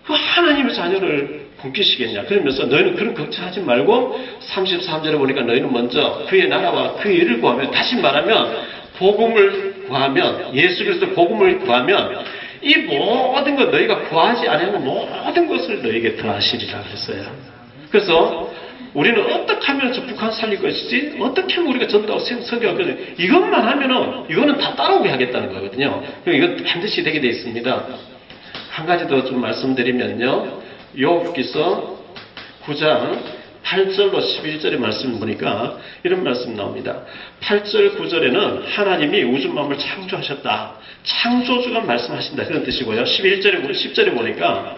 그 0.05 0.13
하나님의 0.13 0.75
자녀를 0.75 1.47
굶기시겠냐? 1.61 2.25
그러면서 2.25 2.67
너희는 2.67 2.95
그런 2.95 3.15
걱정하지 3.15 3.61
말고 3.61 4.21
33절에 4.41 5.19
보니까 5.19 5.43
너희는 5.43 5.73
먼저 5.73 6.25
그의 6.29 6.49
나라와 6.49 6.95
그의 6.95 7.17
일을 7.17 7.41
구하면 7.41 7.71
다시 7.71 7.97
말하면 7.97 8.67
복음을 8.99 9.85
구하면 9.87 10.55
예수 10.55 10.85
그리스도 10.85 11.11
복음을 11.11 11.59
구하면 11.61 12.25
이 12.63 12.77
모든 12.79 13.57
것 13.57 13.71
너희가 13.71 14.03
구하지 14.09 14.49
않으면 14.49 14.85
모든 14.85 15.47
것을 15.49 15.83
너희에게 15.83 16.17
더하시리라 16.17 16.83
그랬어요. 16.83 17.25
그래서 17.91 18.53
우리는 18.97 19.21
어떻게 19.31 19.67
하면 19.67 19.93
저 19.93 20.01
북한 20.07 20.33
살릴 20.33 20.63
것이지? 20.63 21.19
어떻게 21.21 21.55
하면 21.57 21.75
우리가 21.75 21.87
선교할 21.87 22.77
것이지? 22.79 23.15
이것만 23.19 23.69
하면은, 23.69 24.25
이거는 24.31 24.57
다 24.57 24.75
따라오게 24.75 25.11
하겠다는 25.11 25.53
거거든요. 25.53 26.03
이건 26.27 26.65
반드시 26.65 27.03
되게 27.03 27.21
되어 27.21 27.31
있습니다. 27.31 27.87
한 28.71 28.87
가지 28.87 29.07
더 29.07 29.23
좀 29.23 29.43
말씀드리면요. 29.43 30.63
요기서 30.99 31.99
9장 32.65 33.19
8절로 33.65 34.15
11절의 34.15 34.79
말씀 34.79 35.19
보니까 35.19 35.77
이런 36.03 36.25
말씀 36.25 36.57
나옵니다. 36.57 37.03
8절 37.43 37.99
9절에는 37.99 38.63
하나님이 38.65 39.25
우주 39.25 39.53
만물을 39.53 39.77
창조하셨다. 39.79 40.73
창조주가 41.03 41.81
말씀하신다. 41.81 42.45
그런 42.45 42.65
뜻이고요. 42.65 43.05
11절에 43.05 43.63
10절에 43.63 44.15
보니까 44.15 44.77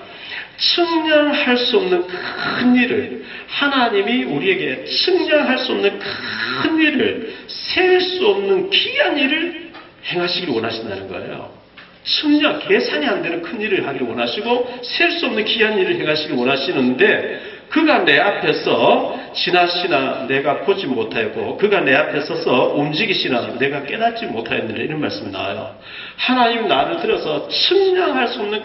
측량할 0.58 1.56
수 1.56 1.78
없는 1.78 2.06
큰 2.06 2.76
일을 2.76 3.24
하나님이 3.46 4.24
우리에게 4.24 4.84
측량할 4.84 5.58
수 5.58 5.72
없는 5.72 5.98
큰 5.98 6.80
일을 6.80 7.34
셀 7.46 8.00
수 8.00 8.26
없는 8.28 8.70
귀한 8.70 9.18
일을 9.18 9.70
행하시길 10.04 10.50
원하신다는 10.50 11.08
거예요. 11.08 11.56
측량 12.04 12.60
계산이 12.66 13.06
안 13.06 13.22
되는 13.22 13.42
큰 13.42 13.60
일을 13.60 13.86
하기를 13.86 14.06
원하시고 14.06 14.80
셀 14.82 15.10
수 15.12 15.26
없는 15.26 15.44
귀한 15.44 15.78
일을 15.78 15.96
행하시길 16.00 16.34
원하시는데 16.34 17.47
그가 17.68 18.04
내 18.04 18.18
앞에서 18.18 19.18
지나시나 19.34 20.26
내가 20.26 20.60
보지 20.60 20.86
못하였고 20.86 21.58
그가 21.58 21.80
내 21.80 21.94
앞에 21.94 22.20
서서 22.22 22.74
움직이시나 22.74 23.58
내가 23.58 23.82
깨닫지 23.84 24.26
못하였느냐 24.26 24.82
이런 24.82 25.00
말씀이 25.00 25.30
나와요. 25.30 25.76
하나님 26.16 26.66
나를 26.66 27.00
들어서 27.00 27.46
측량할 27.48 28.28
수 28.28 28.40
없는 28.40 28.62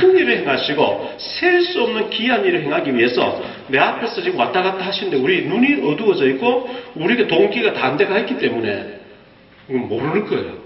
큰 0.00 0.18
일을 0.18 0.38
행하시고 0.38 1.14
셀 1.18 1.62
수 1.62 1.82
없는 1.82 2.10
귀한 2.10 2.44
일을 2.44 2.62
행하기 2.62 2.94
위해서 2.94 3.42
내 3.68 3.78
앞에서 3.78 4.22
지금 4.22 4.38
왔다 4.38 4.62
갔다 4.62 4.86
하시는데 4.86 5.16
우리 5.16 5.46
눈이 5.46 5.90
어두워져 5.90 6.28
있고 6.30 6.68
우리가 6.94 7.26
동기가 7.26 7.72
반대가 7.72 8.18
있기 8.20 8.38
때문에 8.38 9.00
모르는 9.68 10.26
거예요. 10.26 10.58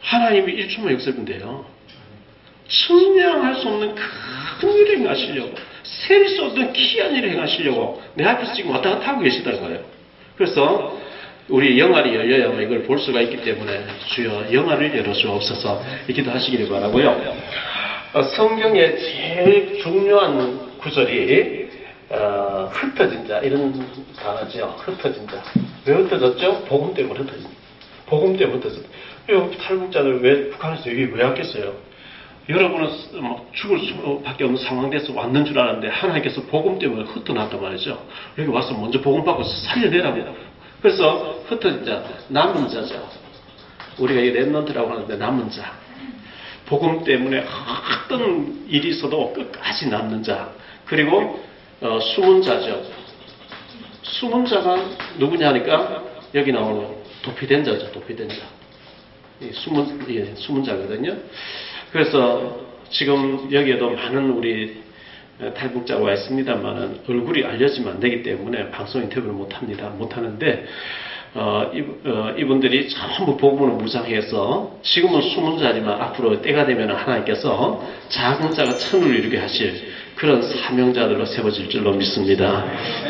하나님이 0.00 0.52
일초만 0.52 0.92
역습인데요. 0.94 1.64
측량할 2.68 3.54
수 3.56 3.68
없는 3.68 3.94
큰 3.94 4.72
일을 4.72 4.98
행하시려고 4.98 5.54
셀 5.82 6.28
수 6.28 6.44
없는 6.44 6.72
귀한 6.72 7.14
일을 7.14 7.30
행하시려고 7.32 8.02
내 8.14 8.24
앞에서 8.24 8.52
지금 8.54 8.70
왔다 8.70 8.90
갔다 8.90 9.08
하고 9.08 9.20
계시다는 9.22 9.60
거예요. 9.60 9.80
그래서 10.36 10.98
우리 11.48 11.78
영안이 11.78 12.14
열려야만 12.14 12.62
이걸 12.62 12.82
볼 12.84 12.98
수가 12.98 13.20
있기 13.22 13.42
때문에 13.42 13.84
주여 14.08 14.52
영안을 14.52 14.96
열어주옵소서 14.98 15.82
이기도 16.08 16.30
하시기를 16.30 16.68
바라고요. 16.68 17.34
어, 18.14 18.22
성경의 18.22 18.98
제일 19.00 19.80
중요한 19.82 20.78
구절이 20.78 21.68
어, 22.10 22.70
흩어진 22.72 23.26
자 23.26 23.38
이런 23.40 23.72
단어죠. 24.16 24.76
흩어진 24.80 25.26
자. 25.28 25.42
왜 25.86 25.94
흩어졌죠? 25.94 26.64
복음 26.64 26.94
때문에 26.94 27.20
흩어진. 27.20 27.48
복음 28.06 28.36
때문에 28.36 28.58
흩어졌. 28.58 28.84
요 29.30 29.50
탈북자들 29.58 30.20
왜 30.22 30.50
북한에서 30.50 30.90
여기 30.90 31.04
왜 31.12 31.24
왔겠어요? 31.24 31.74
여러분은 32.48 32.90
막 33.22 33.46
죽을 33.52 33.78
수밖에 33.78 34.44
없는 34.44 34.60
상황 34.62 34.90
돼서 34.90 35.12
왔는 35.14 35.44
줄 35.44 35.58
알았는데 35.58 35.88
하나님께서 35.88 36.42
복음 36.42 36.78
때문에 36.78 37.04
흩어났단 37.04 37.60
말이죠. 37.60 38.04
여기 38.38 38.50
와서 38.50 38.74
먼저 38.74 39.00
복음 39.00 39.24
받고 39.24 39.44
살려내라고. 39.44 40.34
그래서 40.80 41.40
흩어진 41.46 41.84
자, 41.84 42.02
남은 42.28 42.68
자죠. 42.68 43.08
우리가 43.98 44.20
이 44.20 44.32
랩런트라고 44.32 44.88
하는데 44.88 45.16
남은 45.16 45.50
자. 45.50 45.72
복음 46.66 47.04
때문에 47.04 47.44
어떤 48.04 48.66
일이 48.68 48.88
있어도 48.88 49.32
끝까지 49.32 49.88
남는 49.88 50.24
자. 50.24 50.50
그리고 50.84 51.40
어, 51.80 52.00
숨은 52.00 52.42
자죠. 52.42 52.82
숨은 54.02 54.46
자가 54.46 54.84
누구냐 55.18 55.48
하니까 55.48 56.02
여기 56.34 56.50
나오는 56.50 56.88
도피된 57.22 57.64
자죠. 57.64 57.92
도피된 57.92 58.28
자. 58.28 58.36
이 59.40 59.50
숨은, 59.52 60.06
예, 60.10 60.34
숨은 60.34 60.64
자거든요. 60.64 61.16
그래서 61.92 62.58
지금 62.88 63.48
여기에도 63.52 63.90
많은 63.90 64.30
우리 64.30 64.82
탈북자가 65.54 66.02
와 66.02 66.12
있습니다만은 66.14 67.00
얼굴이 67.06 67.44
알려지면 67.44 67.94
안 67.94 68.00
되기 68.00 68.22
때문에 68.22 68.70
방송 68.70 69.02
인터뷰를 69.02 69.34
못 69.34 69.54
합니다. 69.54 69.90
못 69.90 70.16
하는데, 70.16 70.66
어, 71.34 71.70
이, 71.74 72.44
분들이 72.44 72.88
전부 72.88 73.36
복음을 73.36 73.74
무장해서 73.74 74.78
지금은 74.82 75.20
숨은 75.20 75.58
자지만 75.58 76.00
앞으로 76.00 76.40
때가 76.40 76.64
되면 76.64 76.90
하나님께서 76.94 77.82
작은 78.08 78.52
자가 78.52 78.74
천을 78.76 79.14
이루게 79.14 79.38
하실 79.38 79.92
그런 80.16 80.42
사명자들로 80.42 81.26
세워질 81.26 81.68
줄로 81.68 81.92
믿습니다. 81.92 82.64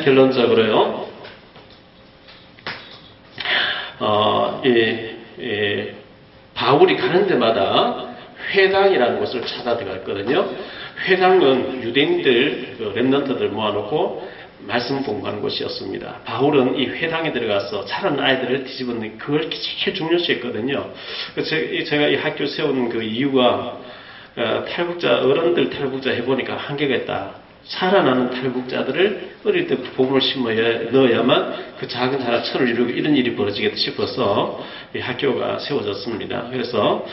결론적으로요, 0.05 1.09
어, 4.01 4.63
이, 4.65 5.11
이, 5.39 5.89
바울이 6.55 6.97
가는 6.97 7.27
데마다 7.29 8.12
회당이라는 8.51 9.19
곳을 9.19 9.43
찾아 9.47 9.77
들어갔거든요. 9.77 10.49
회당은 11.07 11.83
유대인들, 11.83 12.77
그 12.79 12.93
랩런트들 12.95 13.49
모아놓고 13.49 14.31
말씀 14.67 15.03
공부하는 15.03 15.41
곳이었습니다. 15.41 16.21
바울은 16.25 16.79
이 16.79 16.87
회당에 16.87 17.33
들어가서 17.33 17.85
자란 17.85 18.19
아이들을 18.21 18.65
뒤집어는 18.65 19.19
그걸 19.19 19.51
제일 19.51 19.97
중요시했거든요. 19.97 20.91
제가 21.87 22.07
이 22.09 22.15
학교 22.17 22.47
세운 22.47 22.89
그 22.89 23.03
이유가 23.03 23.79
어, 24.35 24.65
탈북자, 24.67 25.19
어른들 25.19 25.69
탈북자 25.69 26.11
해보니까 26.11 26.57
한계가 26.57 26.95
있다. 26.97 27.35
살아나는 27.65 28.31
탈북자들을 28.31 29.33
어릴 29.45 29.67
때부터 29.67 29.91
복음을 29.93 30.21
심어 30.21 30.51
넣어야만 30.53 31.75
그 31.79 31.87
작은 31.87 32.19
나라 32.19 32.43
천을 32.43 32.69
이루고 32.69 32.91
이런 32.91 33.15
일이 33.15 33.37
벌어지겠다 33.37 33.77
싶어서 33.77 34.65
이 34.95 34.99
학교가 34.99 35.59
세워졌습니다. 35.59 36.49
그래서 36.51 37.07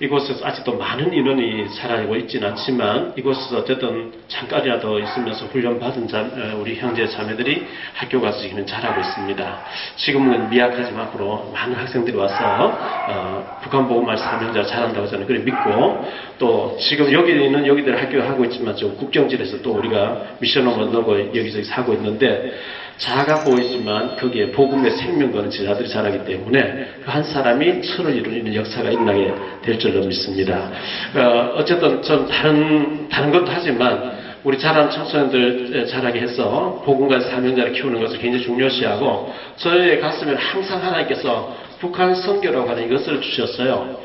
이곳에서 0.00 0.44
아직도 0.44 0.76
많은 0.76 1.12
인원이 1.12 1.68
살아있고 1.68 2.16
있지는 2.16 2.48
않지만 2.48 3.12
이곳에서 3.16 3.58
어쨌든 3.58 4.12
잠깐이라도 4.26 4.98
있으면서 4.98 5.46
훈련받은 5.46 6.08
자, 6.08 6.20
어, 6.20 6.58
우리 6.60 6.74
형제 6.76 7.06
자매들이 7.06 7.66
학교 7.94 8.20
가서 8.20 8.40
지금 8.40 8.66
잘하고 8.66 9.00
있습니다. 9.00 9.58
지금은 9.96 10.50
미약하지만 10.50 11.06
앞으로 11.06 11.50
많은 11.52 11.76
학생들이 11.76 12.16
와서 12.16 12.76
어, 13.08 13.58
북한 13.62 13.86
보고말 13.86 14.18
사명자 14.18 14.64
잘한다고 14.64 15.06
저는 15.06 15.26
그래 15.26 15.38
믿고 15.40 16.04
또 16.38 16.76
지금 16.80 17.12
여기는 17.12 17.66
여기들 17.66 18.00
학교 18.00 18.20
하고 18.22 18.44
있지만 18.44 18.74
좀 18.76 18.96
국경지에서 18.96 19.62
또 19.62 19.74
우리가 19.74 20.36
미션을 20.40 20.92
넣고 20.92 21.36
여기저기 21.36 21.64
사고 21.64 21.92
있는데 21.94 22.52
작아 22.98 23.42
보이지만 23.44 24.16
거기에 24.16 24.52
복음의 24.52 24.92
생명 24.92 25.32
거는 25.32 25.50
제자들이 25.50 25.88
잘하기 25.88 26.24
때문에 26.24 26.62
그 27.04 27.14
한 27.14 27.22
사람이 27.22 27.80
천을 27.82 28.16
이루는 28.16 28.52
역사가 28.56 28.90
일어나게 28.90 29.32
될 29.62 29.78
줄로 29.78 30.04
믿습니다. 30.04 30.68
어, 31.14 31.54
어쨌든 31.56 32.02
좀 32.02 32.26
다른 32.26 33.08
다른 33.08 33.30
것도 33.30 33.46
하지만 33.48 34.12
우리 34.42 34.58
자란 34.58 34.90
청소년들 34.90 35.86
자라게 35.86 36.20
해서 36.20 36.82
복음과 36.84 37.20
사명자를 37.20 37.72
키우는 37.72 38.00
것을 38.00 38.18
굉장히 38.18 38.44
중요시하고 38.44 39.32
저의 39.56 40.00
가슴에 40.00 40.34
항상 40.34 40.82
하나님께서 40.84 41.56
북한 41.78 42.16
선교라고 42.16 42.68
하는 42.68 42.84
이것을 42.86 43.20
주셨어요. 43.20 43.96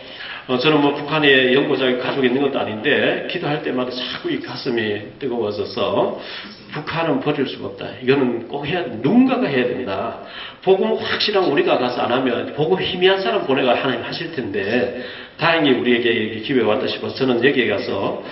어, 0.47 0.57
저는 0.57 0.81
뭐 0.81 0.93
북한에 0.93 1.53
연고자가 1.53 1.97
가족이 1.97 2.27
있는 2.27 2.43
것도 2.43 2.59
아닌데 2.59 3.27
기도할 3.31 3.63
때마다 3.63 3.89
자꾸 3.91 4.31
이 4.31 4.39
가슴이 4.39 5.17
뜨거워져서 5.19 6.19
북한은 6.79 7.19
버릴 7.19 7.47
수가 7.47 7.67
없다. 7.67 7.87
이거는 8.03 8.47
꼭 8.47 8.65
해야 8.65 8.81
누군가가 8.81 9.47
해야 9.47 9.67
된다. 9.67 10.21
복음 10.63 10.95
확실한 10.97 11.45
우리가 11.45 11.77
가서 11.77 12.01
안 12.01 12.11
하면 12.11 12.53
복음 12.53 12.81
희미한 12.81 13.21
사람 13.21 13.45
보내가 13.45 13.75
하나님 13.75 14.03
하실 14.03 14.31
텐데 14.31 15.03
다행히 15.37 15.71
우리에게 15.71 16.39
기회가 16.41 16.67
왔다 16.67 16.87
싶어서 16.87 17.15
저는 17.15 17.43
여기에 17.43 17.67
가서 17.69 18.23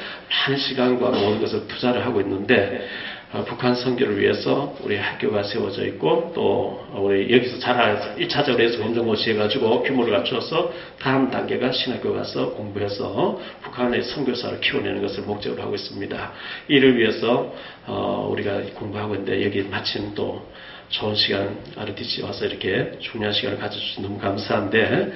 많은 0.48 0.58
시간과 0.58 1.10
모든 1.10 1.40
것을 1.42 1.68
투자를 1.68 2.06
하고 2.06 2.22
있는데 2.22 2.88
어, 3.17 3.17
북한 3.46 3.76
선교를 3.76 4.20
위해서 4.20 4.74
우리 4.84 4.96
학교가 4.96 5.44
세워져 5.44 5.86
있고 5.88 6.32
또 6.34 6.88
우리 6.94 7.30
여기서 7.34 7.60
자라서 7.60 8.16
1차적으로 8.16 8.62
해서 8.62 8.80
검정고시 8.80 9.32
해가지고 9.32 9.84
규모를 9.84 10.14
갖춰서 10.14 10.72
다음 11.02 11.30
단계가 11.30 11.74
신학교 11.74 12.14
가서 12.14 12.52
공부해서 12.52 13.38
북한의 13.64 14.04
선교사를 14.04 14.62
키워내는 14.62 15.02
것을 15.02 15.24
목적으로 15.24 15.62
하고 15.62 15.76
있습니다. 15.76 16.32
이를 16.70 16.98
위해서 16.98 17.54
어, 17.86 18.30
우리가 18.32 18.62
공부하고 18.76 19.16
있는데 19.16 19.46
여기 19.46 19.62
마침 19.64 20.16
또 20.16 20.48
좋은 20.90 21.14
시간 21.16 21.58
RTC 21.76 22.22
와서 22.22 22.46
이렇게 22.46 22.94
중요한 23.00 23.34
시간을 23.34 23.60
가져주셔서 23.60 24.02
너무 24.04 24.18
감사한데 24.20 25.12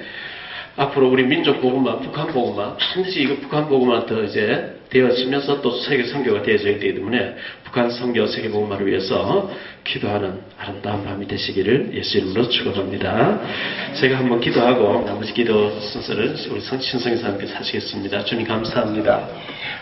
앞으로 0.76 1.10
우리 1.10 1.24
민족 1.24 1.60
보고만, 1.60 2.00
북한 2.00 2.28
보고만, 2.28 2.76
반드시 2.78 3.22
이거 3.22 3.36
북한 3.36 3.68
보고만 3.68 4.06
더 4.06 4.22
이제 4.22 4.76
되어지면서 4.88 5.62
또 5.62 5.70
세계 5.80 6.04
선교가 6.04 6.42
되어져야 6.42 6.78
되기 6.78 6.94
때문에 6.94 7.34
북한 7.64 7.90
선교 7.90 8.26
세계 8.26 8.50
보고만을 8.50 8.86
위해서 8.86 9.50
기도하는 9.84 10.40
아름다운 10.58 11.04
밤이 11.04 11.26
되시기를 11.26 11.90
예수 11.94 12.18
이름으로 12.18 12.48
축원합니다. 12.48 13.40
제가 13.94 14.18
한번 14.18 14.40
기도하고 14.40 15.04
나머지 15.06 15.32
기도 15.32 15.70
순서를 15.80 16.36
우리 16.50 16.60
신성에서 16.60 17.26
함께 17.26 17.46
사시겠습니다. 17.46 18.24
주님 18.24 18.46
감사합니다. 18.46 19.28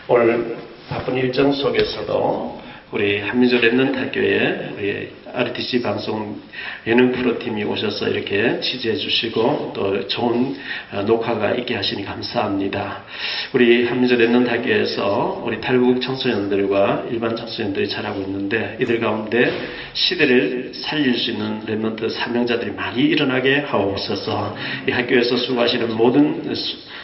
오늘 0.07 0.57
바쁜 0.89 1.17
일정 1.17 1.53
속에서도 1.53 2.61
우리 2.93 3.21
한민족 3.21 3.61
렘넌트 3.63 3.97
학교에 3.97 4.75
우리 4.77 5.09
RTC 5.35 5.83
방송 5.83 6.41
예능 6.87 7.13
프로팀이 7.13 7.65
오셔서 7.65 8.09
이렇게 8.09 8.61
취재해 8.61 8.97
주시고 8.97 9.73
또 9.75 10.07
좋은 10.09 10.57
어, 10.93 11.03
녹화가 11.03 11.55
있게 11.55 11.77
하시니 11.77 12.05
감사합니다. 12.05 13.05
우리 13.53 13.87
한민족 13.87 14.19
렘넌트 14.19 14.49
학교에서 14.49 15.43
우리 15.45 15.61
탈북 15.61 16.01
청소년들과 16.01 17.07
일반 17.11 17.37
청소년들이 17.37 17.89
잘하고 17.89 18.21
있는데 18.23 18.77
이들 18.81 19.01
가운데 19.01 19.53
시대를 19.93 20.73
살릴 20.75 21.17
수 21.19 21.31
있는 21.33 21.61
렘넌트 21.67 22.11
사명자들이 22.11 22.73
많이 22.73 23.03
일어나게 23.03 23.61
하옵소서 23.61 24.57
이 24.89 24.91
학교에서 24.91 25.37
수고하시는 25.37 25.97
모든 25.97 26.55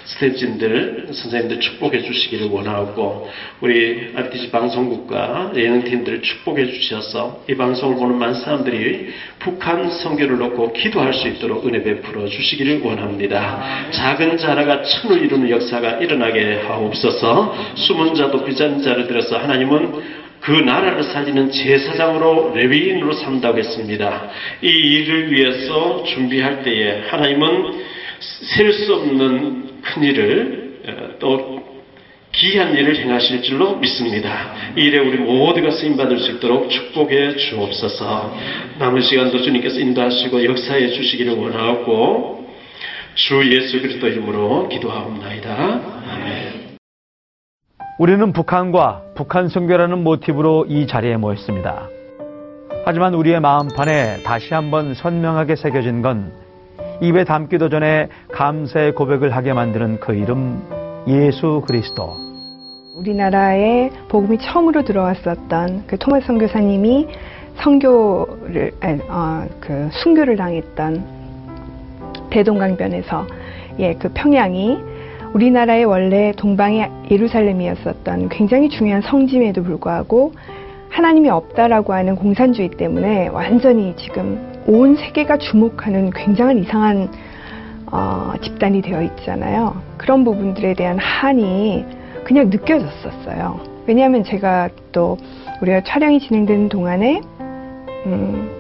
스태프진들, 0.07 1.09
선생님들 1.13 1.61
축복해 1.61 2.03
주시기를 2.03 2.49
원하고 2.49 3.29
우리 3.61 4.13
RTC 4.15 4.51
방송국과 4.51 5.53
예능팀들을 5.57 6.23
축복해 6.23 6.67
주셔서 6.67 7.45
이 7.49 7.57
방송을 7.57 7.97
보는 7.97 8.16
많은 8.19 8.35
사람들이 8.35 9.09
북한 9.39 9.91
선교를 9.91 10.39
놓고 10.39 10.73
기도할 10.73 11.15
수 11.15 11.29
있도록 11.29 11.67
은혜 11.67 11.83
베풀어 11.83 12.27
주시기를 12.27 12.81
원합니다. 12.83 13.89
작은 13.91 14.37
자가 14.39 14.83
천을 14.83 15.23
이루는 15.23 15.51
역사가 15.51 15.99
일어나게 15.99 16.63
하옵소서 16.67 17.55
숨은 17.75 18.15
자도 18.15 18.45
비전 18.45 18.83
자를 18.83 19.07
들어서 19.07 19.39
하나님은 19.39 20.27
그 20.41 20.53
나라를 20.53 21.03
살리는 21.03 21.51
제사장으로 21.51 22.53
레위인으로 22.55 23.13
삼는다고 23.15 23.59
했습니다. 23.59 24.29
이 24.63 24.69
일을 24.69 25.33
위해서 25.33 26.05
준비할 26.05 26.63
때에 26.63 27.03
하나님은 27.09 27.97
셀 28.21 28.73
수 28.73 28.95
없는 28.95 29.83
큰 29.83 30.05
일을 30.05 30.81
어, 30.87 31.09
또 31.19 31.76
기이한 32.37 32.75
일을 32.75 32.97
행하실 32.97 33.43
줄로 33.43 33.77
믿습니다. 33.77 34.53
이 34.77 34.83
일에 34.83 34.99
우리 34.99 35.17
모두가 35.17 35.71
쓰임받을 35.71 36.19
수 36.19 36.33
있도록 36.33 36.69
축복해 36.69 37.37
주옵소서 37.37 38.37
남은 38.79 39.01
시간도 39.01 39.41
주님께서 39.41 39.81
인도하시고 39.81 40.45
역사해 40.45 40.89
주시기를 40.89 41.35
원하고 41.35 42.47
주 43.15 43.43
예수 43.51 43.81
그리스도 43.81 44.07
이름으로 44.07 44.69
기도하옵나이다. 44.69 45.81
아멘. 46.11 46.77
우리는 47.99 48.33
북한과 48.35 49.05
북한 49.15 49.49
선교라는 49.49 50.05
모티브로 50.05 50.67
이 50.69 50.87
자리에 50.87 51.17
모였습니다. 51.17 51.89
하지만 52.85 53.15
우리의 53.15 53.41
마음판에 53.41 54.23
다시 54.25 54.53
한번 54.53 54.93
선명하게 54.93 55.57
새겨진 55.57 56.03
건 56.03 56.35
입에 57.01 57.25
담기도 57.25 57.71
전에 57.71 58.09
감사의 58.31 58.93
고백을 58.93 59.35
하게 59.35 59.55
만드는 59.55 60.01
그 60.01 60.15
이름 60.15 60.63
예수 61.09 61.63
그리스도. 61.67 62.26
우리나라에 62.97 63.91
복음이 64.09 64.39
처음으로 64.39 64.83
들어왔었던 64.83 65.85
그 65.87 65.99
토마스 65.99 66.27
선교사님이 66.29 67.07
선교를 67.57 68.73
어, 69.11 69.47
그 69.61 69.91
순교를 69.93 70.37
당했던 70.37 71.05
대동강변에서 72.31 73.27
예, 73.81 73.95
그 73.95 74.09
평양이 74.15 74.79
우리나라의 75.35 75.85
원래 75.85 76.33
동방의 76.37 76.91
예루살렘이었었던 77.11 78.31
굉장히 78.31 78.71
중요한 78.71 79.03
성짐에도 79.03 79.63
불구하고 79.63 80.33
하나님이 80.89 81.29
없다라고 81.29 81.93
하는 81.93 82.17
공산주의 82.17 82.71
때문에 82.71 83.29
완전히 83.29 83.95
지금 83.97 84.41
온 84.67 84.97
세계가 84.97 85.37
주목하는 85.37 86.11
굉장한 86.13 86.59
이상한 86.61 87.11
어, 87.93 88.33
집단이 88.41 88.81
되어 88.81 89.03
있잖아요. 89.03 89.83
그런 89.99 90.25
부분들에 90.25 90.73
대한 90.73 90.99
한이 90.99 92.06
그냥 92.27 92.51
느껴졌었어요. 92.51 93.61
왜냐하면 93.87 94.25
제가 94.25 94.69
또 94.91 95.17
우리가 95.63 95.83
촬영이 95.83 96.19
진행되는 96.19 96.69
동안에 96.69 97.21
음, 98.07 98.51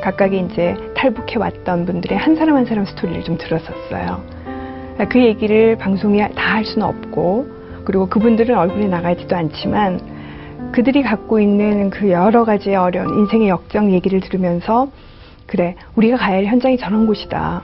각각의 0.00 0.46
이제 0.46 0.76
탈북해 0.94 1.36
왔던 1.36 1.84
분들의 1.84 2.16
한 2.16 2.36
사람 2.36 2.54
한 2.54 2.64
사람 2.64 2.84
스토리를 2.84 3.24
좀 3.24 3.36
들었었어요. 3.36 4.22
그 5.10 5.20
얘기를 5.20 5.76
방송에 5.76 6.28
다 6.30 6.48
할 6.58 6.64
수는 6.64 6.86
없고 6.86 7.46
그리고 7.84 8.08
그분들은 8.08 8.56
얼굴에 8.56 8.86
나가지도 8.88 9.36
않지만 9.36 10.00
그들이 10.72 11.02
갖고 11.02 11.38
있는 11.38 11.90
그 11.90 12.10
여러 12.10 12.44
가지의 12.44 12.76
어려운 12.76 13.18
인생의 13.20 13.48
역정 13.48 13.92
얘기를 13.92 14.20
들으면서 14.20 14.88
그래 15.46 15.76
우리가 15.94 16.16
가야 16.16 16.36
할 16.36 16.46
현장이 16.46 16.78
저런 16.78 17.06
곳이다 17.06 17.62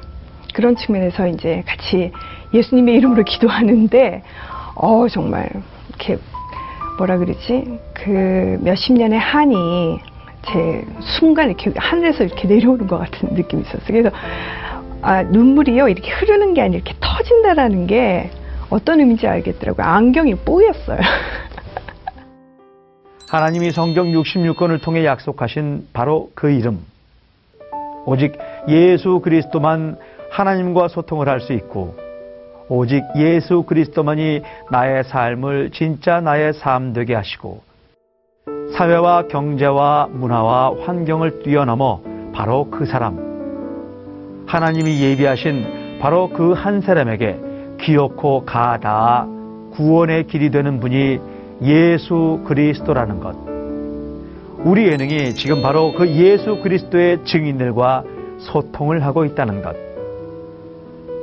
그런 0.55 0.77
측면에서 0.77 1.27
이제 1.27 1.65
같이 1.67 2.13
예수님의 2.53 2.95
이름으로 2.97 3.25
기도하는데 3.25 4.23
어 4.75 5.07
정말 5.09 5.49
이렇게 5.89 6.19
뭐라 6.99 7.19
그러지 7.19 7.79
그 7.95 8.59
몇십 8.63 8.97
년의 8.97 9.19
한이 9.19 9.99
제 10.47 10.85
순간 11.01 11.49
이렇게 11.49 11.73
하늘에서 11.77 12.25
이렇게 12.25 12.47
내려오는 12.47 12.87
것 12.87 12.99
같은 12.99 13.35
느낌이 13.35 13.63
있었어요. 13.63 13.87
그래서 13.87 14.11
아, 15.03 15.23
눈물이요 15.23 15.89
이렇게 15.89 16.11
흐르는 16.11 16.55
게 16.55 16.63
아니라 16.63 16.83
이렇게 16.83 16.95
터진다라는 17.01 17.87
게 17.87 18.31
어떤 18.71 19.01
의미인지 19.01 19.27
알겠더라고요. 19.27 19.87
안경이 19.87 20.37
뽀였어요. 20.37 20.99
하나님이 23.29 23.71
성경 23.71 24.07
66권을 24.07 24.83
통해 24.83 25.05
약속하신 25.05 25.89
바로 25.93 26.31
그 26.35 26.51
이름. 26.51 26.81
오직 28.07 28.39
예수 28.69 29.21
그리스도만 29.21 29.97
하나님과 30.31 30.89
소통을 30.89 31.29
할 31.29 31.41
수 31.41 31.53
있고, 31.53 31.97
오직 32.69 33.03
예수 33.17 33.63
그리스도만이 33.63 34.43
나의 34.71 35.05
삶을 35.05 35.71
진짜 35.73 36.21
나의 36.21 36.55
삶 36.55 36.93
되게 36.93 37.15
하시고, 37.15 37.63
사회와 38.77 39.29
경제와 39.29 40.09
문화와 40.11 40.75
환경을 40.85 41.43
뛰어넘어 41.43 42.01
바로 42.33 42.69
그 42.71 42.87
사람, 42.87 44.45
하나님이 44.47 45.03
예비하신 45.03 45.99
바로 46.01 46.29
그 46.31 46.53
한 46.53 46.81
사람에게 46.81 47.39
기어코 47.81 48.45
가다 48.45 49.27
구원의 49.73 50.27
길이 50.27 50.51
되는 50.51 50.81
분이 50.81 51.21
예수 51.63 52.41
그리스도라는 52.45 53.21
것. 53.21 53.37
우리 54.65 54.87
예능이 54.89 55.35
지금 55.35 55.61
바로 55.63 55.93
그 55.93 56.09
예수 56.09 56.61
그리스도의 56.63 57.25
증인들과 57.25 58.05
소통을 58.39 59.05
하고 59.05 59.25
있다는 59.25 59.63
것. 59.63 59.77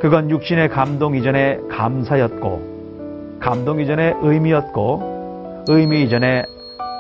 그건 0.02 0.32
육신의 0.32 0.70
감동 0.70 1.16
이전에 1.16 1.60
감사였고, 1.70 3.38
감동 3.40 3.80
이전에 3.80 4.16
의미였고, 4.22 5.66
의미 5.68 6.02
이전에 6.02 6.44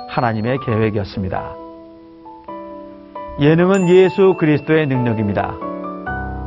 하나님의 0.07 0.59
계획이었습니다. 0.59 1.55
예능은 3.39 3.89
예수 3.89 4.35
그리스도의 4.37 4.85
능력입니다. 4.85 5.55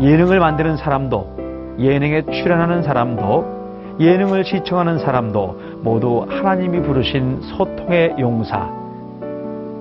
예능을 0.01 0.39
만드는 0.39 0.77
사람도, 0.77 1.75
예능에 1.81 2.23
출연하는 2.27 2.85
사람도, 2.85 3.97
예능을 3.99 4.45
시청하는 4.45 5.01
사람도 5.01 5.61
모두 5.83 6.25
하나님이 6.29 6.83
부르신 6.83 7.41
소통의 7.43 8.15
용사, 8.21 8.71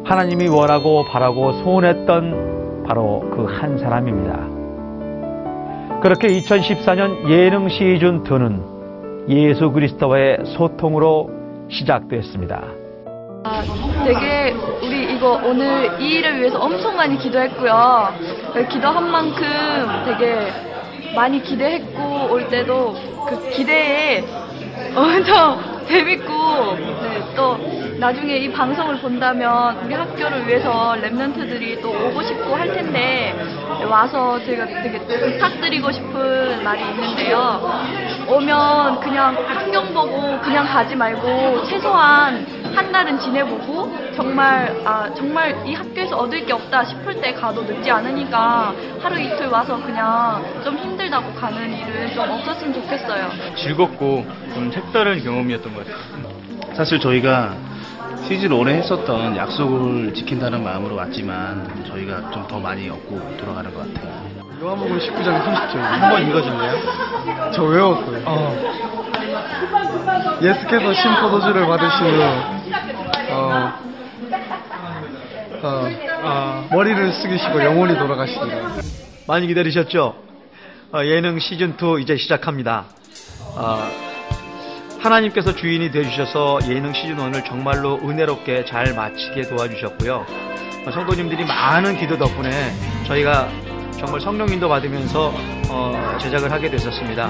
하나님이 0.06 0.48
원하고 0.48 1.06
바라고 1.06 1.54
소원했던 1.64 2.84
바로 2.88 3.30
그 3.30 3.46
한 3.46 3.78
사람입니다. 3.78 4.53
그렇게 6.04 6.28
2014년 6.28 7.30
예능 7.30 7.70
시즌 7.70 8.26
2는 8.26 9.30
예수 9.30 9.72
그리스도와의 9.72 10.40
소통으로 10.58 11.30
시작됐습니다. 11.72 12.62
아, 13.46 13.64
되게 14.04 14.52
우리 14.86 15.16
이거 15.16 15.40
오늘 15.46 16.02
이 16.02 16.16
일을 16.16 16.42
위해서 16.42 16.60
엄청 16.60 16.98
많이 16.98 17.18
기도했고요. 17.18 18.10
기도한 18.70 19.10
만큼 19.10 19.46
되게 20.04 20.52
많이 21.16 21.42
기대했고 21.42 22.34
올 22.34 22.50
때도 22.50 22.96
그 23.30 23.50
기대에 23.52 24.26
엄청 24.94 25.58
재밌고 25.88 26.33
네, 27.02 27.34
또 27.36 27.58
나중에 28.00 28.38
이 28.38 28.52
방송을 28.52 29.00
본다면 29.00 29.78
우리 29.84 29.94
학교를 29.94 30.48
위해서 30.48 30.96
랩런트들이 31.02 31.82
또 31.82 31.90
오고 31.90 32.22
싶고 32.24 32.56
할 32.56 32.72
텐데 32.74 33.34
와서 33.90 34.44
제가 34.44 34.66
되게 34.66 35.00
부탁드리고 35.00 35.92
싶은 35.92 36.64
말이 36.64 36.82
있는데요. 36.82 37.62
오면 38.28 39.00
그냥 39.00 39.36
풍경 39.60 39.94
보고 39.94 40.40
그냥 40.42 40.66
가지 40.66 40.96
말고 40.96 41.64
최소한 41.66 42.46
한 42.74 42.92
달은 42.92 43.20
지내보고 43.20 44.14
정말 44.16 44.76
아 44.86 45.14
정말 45.14 45.56
이 45.66 45.74
학교에서 45.74 46.18
얻을 46.18 46.46
게 46.46 46.54
없다 46.54 46.86
싶을 46.86 47.22
때 47.22 47.34
가도 47.34 47.62
늦지 47.64 47.92
않으니까 47.92 48.74
하루 49.00 49.20
이틀 49.20 49.48
와서 49.48 49.80
그냥 49.86 50.44
좀 50.64 50.78
힘들다고 50.78 51.34
가는 51.34 51.72
일은 51.78 52.14
좀 52.14 52.30
없었으면 52.30 52.74
좋겠어요. 52.74 53.30
즐겁고 53.56 54.26
좀 54.54 54.72
색다른 54.72 55.22
경험이었던 55.24 55.74
것 55.74 55.86
같아요. 55.86 56.33
사실 56.76 57.00
저희가 57.00 57.56
시즌 58.28 58.52
오래 58.52 58.74
했었던 58.76 59.36
약속을 59.36 60.14
지킨다는 60.14 60.64
마음으로 60.64 60.96
왔지만 60.96 61.84
저희가 61.88 62.32
좀 62.32 62.44
더 62.48 62.60
많이 62.60 62.88
얻고 62.90 63.38
돌아가는 63.38 63.74
것 63.74 63.80
같아요. 63.94 64.24
요한복음 64.62 64.98
19장 65.00 65.44
30절 65.44 65.76
한 65.78 66.10
번 66.12 66.28
읽어줄래요? 66.30 67.52
저 67.54 67.64
외웠어요. 67.64 68.22
어. 68.26 68.56
예수께서 70.42 70.94
신 70.94 71.16
포도주를 71.22 71.66
받으신 71.66 72.06
후 72.06 72.22
어, 73.32 73.74
어, 76.24 76.68
머리를 76.72 77.14
숙이시고 77.14 77.64
영혼이 77.64 77.98
돌아가시니라. 77.98 78.70
많이 79.28 79.48
기다리셨죠? 79.48 80.16
어, 80.94 81.06
예능 81.06 81.38
시즌2 81.38 82.02
이제 82.02 82.18
시작합니다. 82.18 82.86
어, 85.04 85.06
하나님께서 85.06 85.54
주인이 85.54 85.92
되어주셔서 85.92 86.60
예능 86.70 86.92
시즌1을 86.94 87.46
정말로 87.46 88.00
은혜롭게 88.04 88.66
잘 88.66 88.94
마치게 88.94 89.44
도와주셨고요. 89.44 90.26
어, 90.88 90.92
성도님들이 90.92 91.46
많은 91.46 91.98
기도 91.98 92.18
덕분에 92.18 92.50
저희가 93.06 93.50
정말 94.00 94.22
성령인도 94.22 94.68
받으면서 94.68 95.34
어, 95.70 96.18
제작을 96.20 96.52
하게 96.52 96.70
됐었습니다. 96.70 97.30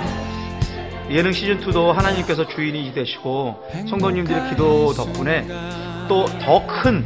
예능 1.10 1.32
시즌2도 1.32 1.92
하나님께서 1.94 2.48
주인이 2.48 2.94
되시고 2.94 3.64
성도님들의 3.90 4.50
기도 4.50 4.94
덕분에 4.94 5.46
또 6.08 6.26
더 6.40 6.66
큰 6.68 7.04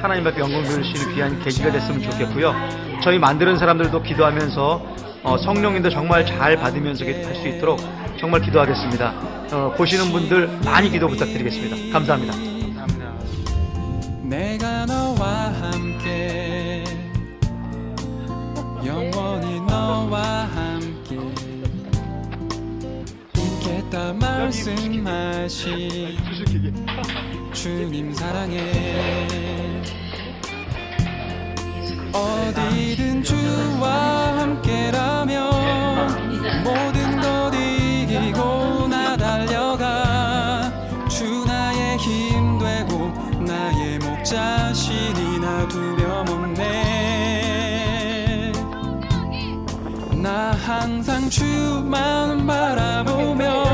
하나님 0.00 0.26
앞에 0.26 0.40
영광 0.40 0.62
돌릴 0.64 0.82
수 0.84 0.92
있는 1.02 1.14
귀한 1.14 1.42
계기가 1.42 1.70
됐으면 1.70 2.02
좋겠고요. 2.02 2.54
저희 3.02 3.18
만드는 3.18 3.58
사람들도 3.58 4.02
기도하면서 4.02 4.82
어, 5.22 5.36
성령인도 5.36 5.90
정말 5.90 6.24
잘 6.24 6.56
받으면서 6.56 7.04
할 7.04 7.34
수 7.34 7.48
있도록 7.48 7.78
정말 8.20 8.42
기도하겠습니다. 8.42 9.14
어, 9.50 9.74
보시는 9.78 10.12
분들 10.12 10.46
많이 10.62 10.90
기도 10.90 11.08
부탁드리겠습니다. 11.08 11.90
감사합니다. 11.90 12.34
내가 14.22 14.84
너와 14.84 15.52
함께 15.54 16.84
영원히 18.84 19.60
너와 19.62 20.20
함께 20.54 21.18
있겠다 23.34 24.12
말씀하신 24.12 25.70
주님 27.54 28.12
사랑해 28.12 29.80
어디든 32.12 33.22
주와 33.22 34.38
함께라면 34.40 35.50
모든 36.62 37.09
항상 50.70 51.28
주만 51.28 52.46
바라보며 52.46 53.64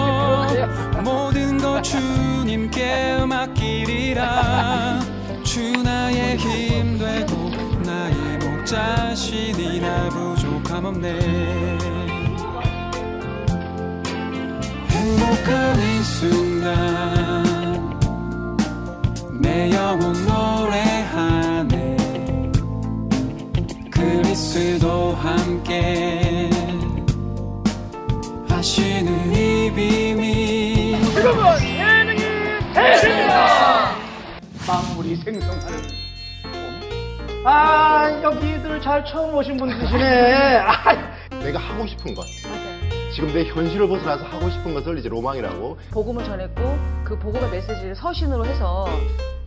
모든 1.05 1.59
것 1.59 1.83
주님께 1.83 3.19
맡기리라. 3.27 5.01
주 5.45 5.73
나의 5.83 6.39
힘 6.39 6.97
되고 6.97 7.51
나의 7.85 8.39
목자신이 8.39 9.81
나 9.81 10.09
부족함 10.09 10.87
없네. 10.87 11.19
행복한 14.89 15.79
이 15.79 16.03
순간 16.03 17.45
내 19.39 19.71
영혼 19.71 20.15
노래하네. 20.25 21.97
그리스도 23.91 25.15
함께 25.17 26.06
생성하는 35.27 35.79
아 37.45 38.21
여기들 38.23 38.81
잘 38.81 39.05
처음 39.05 39.35
오신 39.35 39.57
분들이시네 39.57 40.57
아, 40.59 40.93
내가 41.43 41.59
하고 41.59 41.85
싶은 41.87 42.15
것. 42.15 42.25
지금 43.13 43.33
내 43.33 43.45
현실을 43.45 43.89
벗어나서 43.89 44.25
하고 44.25 44.49
싶은 44.51 44.75
것을 44.75 44.99
이제 44.99 45.09
로망이라고. 45.09 45.79
복음을 45.91 46.25
전했고 46.25 46.79
그 47.05 47.19
복음의 47.19 47.51
메시지를 47.51 47.97
서신으로 47.97 48.47
해서 48.47 48.87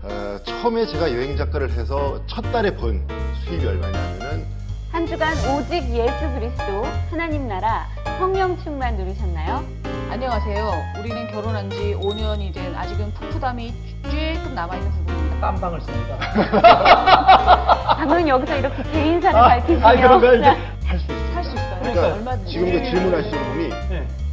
어, 0.02 0.38
처음에 0.44 0.86
제가 0.86 1.12
여행 1.14 1.38
작가를 1.38 1.72
해서 1.72 2.22
첫 2.28 2.42
달에 2.52 2.76
번 2.76 3.06
수입이 3.46 3.66
얼마냐면은 3.66 4.46
한 4.92 5.06
주간 5.06 5.34
오직 5.56 5.76
예수 5.94 6.30
그리스도 6.34 6.84
하나님 7.12 7.48
나라 7.48 7.88
성령 8.18 8.58
충만 8.64 8.98
누리셨나요? 8.98 9.79
안녕하세요. 10.10 10.72
우리는 11.00 11.28
결혼한 11.32 11.70
지 11.70 11.96
5년이 12.00 12.54
된 12.54 12.76
아직은 12.76 13.14
풋풋함이 13.14 13.74
쬐끔 14.04 14.54
남아있는 14.54 14.92
부부입니다. 14.92 15.40
땀방을 15.40 15.82
씁니다. 15.82 16.18
방금 17.96 18.28
여기서 18.28 18.58
이렇게 18.58 18.84
개인사를 18.92 19.40
아, 19.40 19.48
밝히시면 19.50 19.84
아, 19.86 19.96
그런가요? 19.96 20.34
이제 20.36 20.46
할 20.86 21.00
수 21.00 21.06
있어요. 21.12 21.36
할수 21.36 21.52
있어요. 21.56 21.80
그러니까 21.82 22.08
얼마든지. 22.16 22.52
지금도 22.52 22.84
질문하시는 22.90 23.44
분이 23.54 23.70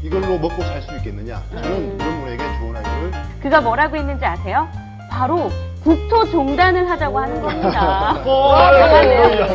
이걸로 0.02 0.38
먹고 0.38 0.62
살 0.62 0.80
수 0.82 0.94
있겠느냐? 0.96 1.42
저는 1.52 1.94
이런 2.00 2.20
분에게 2.20 2.44
조언하기를 2.58 3.12
그가 3.42 3.60
뭐라고 3.60 3.96
했는지 3.96 4.24
아세요? 4.24 4.66
바로 5.10 5.50
국토 5.84 6.24
종단을 6.30 6.88
하자고 6.90 7.18
하는 7.18 7.40
겁니다. 7.42 8.14
오, 8.26 8.52
아, 8.52 9.04
예. 9.04 9.46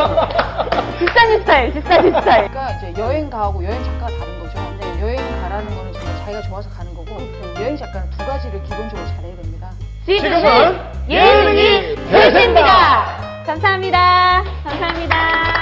비싸니 1.00 1.40
스타일, 1.40 1.74
비싸니 1.74 2.10
스타일. 2.12 2.48
그러니까 2.48 2.72
이제 2.90 3.02
여행 3.02 3.30
가고 3.30 3.64
여행 3.66 3.84
작가가 3.84 4.08
다른 4.18 4.40
자기가 6.42 6.50
좋아서 6.50 6.70
가는 6.70 6.94
거고 6.94 7.18
여행 7.56 7.78
작가는 7.78 8.10
두 8.10 8.18
가지를 8.18 8.62
기본적으로 8.64 9.08
잘해야 9.08 9.36
됩니다. 9.36 9.70
지금은 10.06 10.80
예능이 11.10 11.96
대세입니다. 12.10 13.44
감사합니다. 13.46 14.44
감사합니다. 14.64 15.61